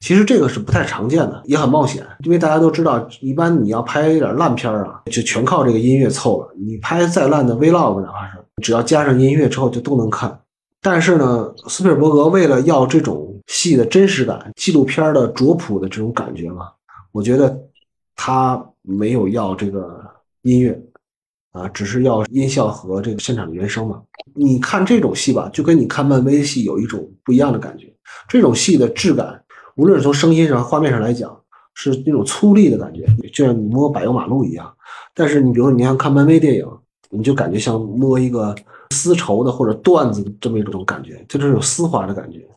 [0.00, 6.48] 其实这个是不太常见的，也很冒险，因为大家都知道，一般你要拍一点烂片啊，就全靠这个音乐凑了。
[6.58, 10.38] 你拍再烂的 vlog，哪怕是只要加上音乐之后就都能看。
[10.82, 16.70] 但是呢，斯皮尔伯格为了要这种戏的真实感、纪录片的拙朴的这种感觉嘛，
[17.12, 17.58] 我觉得
[18.16, 20.02] 他没有要这个
[20.42, 20.80] 音乐
[21.52, 24.02] 啊，只是要音效和这个现场的原声嘛。
[24.34, 27.94] 你看这种戏吧，就跟你看漫威戏有一种不一样的感觉，
[28.28, 29.40] 这种戏的质感。
[29.76, 31.36] 无论是从声音上、画面上来讲，
[31.74, 34.72] 是那种粗粝的感觉，就像你摸柏油马路一样。
[35.12, 36.66] 但是你比如说，你像看漫威电影，
[37.10, 38.54] 你就感觉像摸一个
[38.90, 42.48] 丝绸的或者缎子这么一种感觉，就这种丝滑的感觉。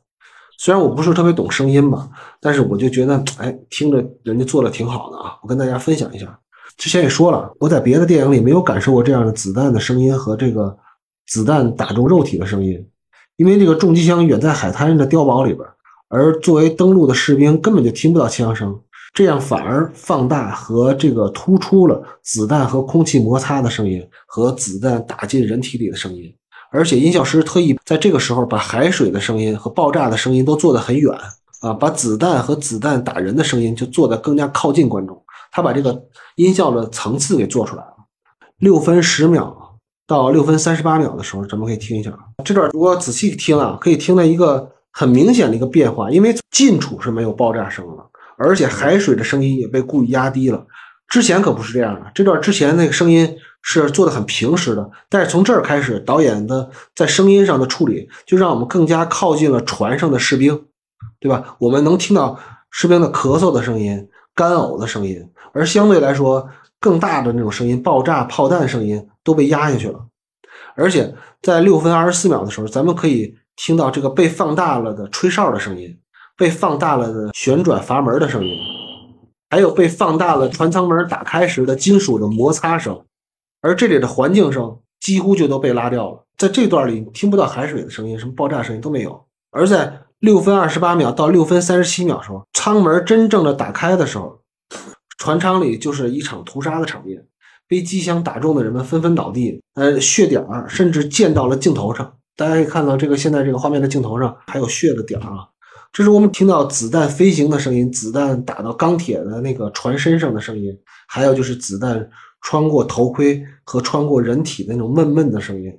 [0.57, 2.09] 虽然我不是特别懂声音吧，
[2.41, 5.37] 但是我就觉得，哎，听着人家做的挺好的啊。
[5.43, 6.37] 我跟大家分享一下，
[6.77, 10.75] 之前也说了，我在别的电影里没有感受过这样的子弹的声音和这个
[11.27, 12.83] 子弹打中肉体的声音，
[13.35, 15.63] 因为这个重机枪远在海滩上的碉堡里边。
[16.09, 18.79] 而作为登陆的士兵，根本就听不到枪声，
[19.13, 26.33] 这样反而放大和这个突出了子弹和空气摩擦的声音和子弹打进人体里的声音。
[26.71, 31.13] 而且音效师特意在这个时候把海水的声音和爆炸的声音都做得很远
[31.61, 35.21] 啊，把子弹和子弹打人的声音就做得更加靠近观众。
[35.51, 36.03] 他把这个
[36.35, 37.93] 音效的层次给做出来了。
[38.57, 42.11] 六分十秒到六分三十八秒的时候，咱们可以听一下
[42.43, 42.69] 这段。
[42.73, 44.71] 如果仔细听啊，可以听到一个。
[44.89, 48.03] 很明显的一个变化，因为近处是没有爆炸声了，
[48.35, 50.65] 而且海水的声音也被故意压低了。
[51.07, 60.65] 之前可不是这样的，这段之前那个声音是做的很平实的，但是从这儿开始，导演的在声音上的处理就让我们更加靠近了船上的士兵，
[61.19, 61.55] 对吧？
[61.59, 62.39] 我们能听到
[62.71, 66.49] 士兵的咳嗽的声音、干呕的声音，而相对来说
[66.79, 70.05] 更大的那种声音、爆炸炮弹声音都被压下去了。
[70.75, 73.37] 而且在六分二十四秒的时候，咱们可以。
[73.59, 75.97] 听到这个被放大了的吹哨的声音，
[76.37, 78.55] 被放大了的旋转阀门的声音，
[79.49, 83.03] 还有被放大了船舱门打开时的金属的摩擦声，
[83.67, 86.23] 而这里的环境声几乎就都被拉掉了。
[86.37, 89.25] 在这段里听不到海水的声音，什么爆炸声音都没有。
[89.51, 94.39] 而在六分二十八秒到六分三十七秒时候，舱门真正的打开的时候，
[95.17, 97.25] 船舱里就是一场屠杀的场面，
[97.67, 102.13] 被机枪打中的人们纷纷倒地，呃，血点儿甚至溅到了镜头上。
[102.37, 105.49] 大家可以看到，这个现在这个画面的镜头上还有血的点儿啊，
[105.91, 110.71] 这是我们听到子弹飞行的声音，子弹打到钢铁的那个船身上的声音，
[111.07, 112.07] 还有就是子弹
[112.49, 115.69] 穿过头盔和穿过人体那种闷闷的声音。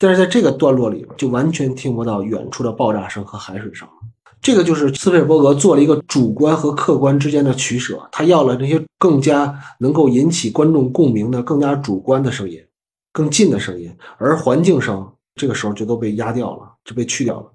[0.00, 3.86] 但是在这个段落里，就完全听不到远处的爆炸声和海水声。
[4.40, 12.60] 这个就是斯皮尔伯格做了一个主观和客观之间的取舍，他要了那些更加能够引起观众共鸣的、更加主观的声音，
[13.12, 15.08] 更近的声音，而环境声。
[15.36, 17.46] 这个时候就都被压掉了，就被去掉了。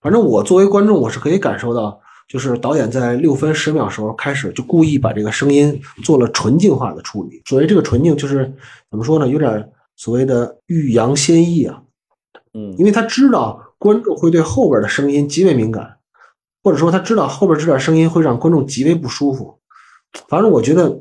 [0.00, 2.00] 反正我作为观众，我是可以感受到，
[2.30, 7.42] 就是导演在六分十秒时候开始就故意把这个声音做了纯净化的处理。
[7.44, 8.44] 所谓这个纯净，就是
[8.88, 9.26] 怎么说呢？
[9.26, 11.82] 有点所谓的欲扬先抑啊。
[12.54, 15.96] 嗯，因为他知道观众会对后边的声音极为敏感，
[16.62, 19.58] 或者说他知道后边这点声音会让观众极为不舒服。
[20.28, 21.00] 反正我觉得，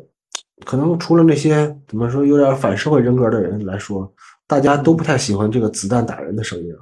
[0.65, 4.11] 可能除了那些怎么说有点反社会人格的人来说。
[4.49, 6.81] 大家都不太喜欢这个子弹打人的声音啊，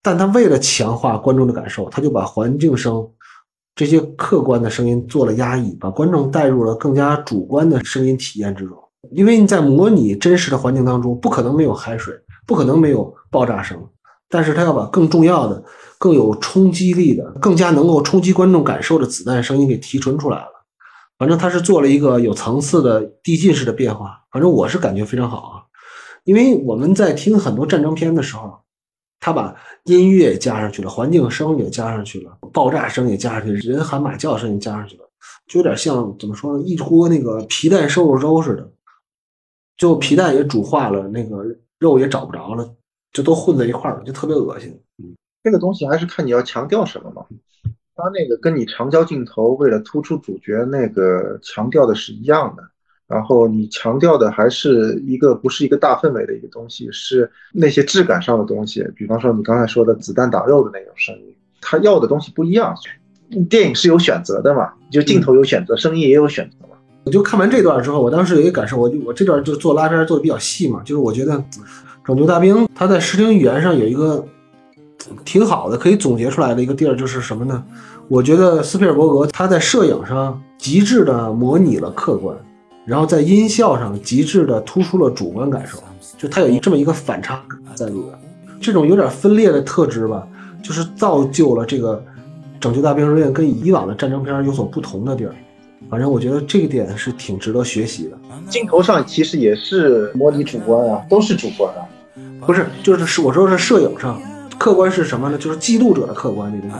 [0.00, 3.06] 但他为了强化观众的感受，他就把环境声
[3.74, 8.76] 这些客观的声音做了压抑，把观众带入了更加主观的声音体验之中。
[9.10, 12.14] 因为你在模拟真实的环境当中，不可能没有海水，
[12.46, 13.76] 不可能没有爆炸声，
[14.28, 15.64] 但是他要把更重要的、
[15.98, 20.48] 更有冲击力的、更加能够冲击观众感受的子弹声音给提纯出来了。
[21.18, 25.62] 反正他是做了一个有层次的递进式的变化，反正我是感觉非常好啊。
[26.24, 28.60] 因为我们在听很多战争片的时候，
[29.24, 29.54] 他把
[29.84, 35.08] 音乐加上去了，环境声也加上去了，爆炸声也加上去了，人喊马叫声也加上去了，
[35.46, 36.64] 就有点像怎么说呢？
[36.64, 38.68] 一锅那个皮蛋瘦肉粥似的，
[39.76, 41.44] 就皮蛋也煮化了，那个
[41.78, 42.68] 肉也找不着了，
[43.12, 44.76] 就都混在一块儿了，就特别恶心。
[44.98, 45.14] 嗯，
[45.44, 47.24] 这个东西还是看你要强调什么嘛。
[47.94, 52.64] 他那个跟你长焦镜头为了突出主角那个强调的是一样的。
[53.12, 58.82] 然后你强调的还是一个不是一个大氛围的一个东西，是那些质感上的东西。
[58.96, 62.74] 比方说你刚才说的子弹打肉的那种声音，他要的东西不一样。
[63.48, 66.76] 电影是有选择的嘛，就镜头有选择，声音也有选择嘛。
[67.04, 71.32] 我就看完这段之后，我当时有一个感受，我就我这段就做拉片做的比较细嘛，就是我觉得
[72.04, 74.24] 《拯救大兵》他在视听语言上有一个
[75.24, 77.64] 挺好的，可以总结出来的一个地儿就是什么呢？
[78.08, 82.36] 我觉得斯皮尔伯格他在摄影上极致的模拟了客观，
[82.84, 85.78] 然后在音效上极致的突出了主观感受，
[86.18, 87.40] 就它有一这么一个反差
[87.74, 88.06] 在里边，
[88.60, 90.26] 这种有点分裂的特质吧，
[90.62, 91.96] 就是造就了这个
[92.60, 95.34] 《拯救大兵瑞恩》跟以往的战争片有所不同的地儿。
[95.90, 98.18] 反正我觉得这一点是挺值得学习的。
[98.48, 101.82] 镜头上其实也是模拟主观啊，都是主观啊。
[102.44, 104.20] 不是，就是是我说是摄影上，
[104.58, 105.38] 客观是什么呢？
[105.38, 106.74] 就是记录者的客观这个。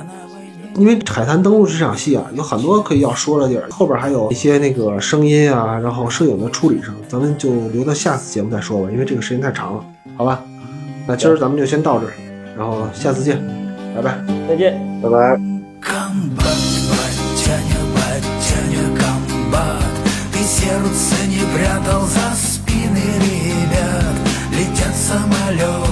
[0.76, 9.84] 因为海滩登陆这场戏啊，有很多可以要说的地儿，后边还有一些那个声音啊，然后摄影的处理上，咱们就留到下次节目再说吧，因为这个时间太长了，
[10.16, 10.44] 好吧？
[11.08, 12.14] 那今儿咱们就先到这儿，
[12.58, 13.42] 然后下次见，
[13.96, 15.40] 拜拜，再见，拜拜。
[15.80, 16.58] Комбат,
[16.90, 19.94] батяня, батяня, комбат
[20.34, 24.18] Ты сердце не прятал за спины ребят
[24.52, 25.91] Летят самолеты и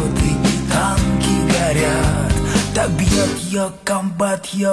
[2.81, 4.73] Tak biar dia gambar, dia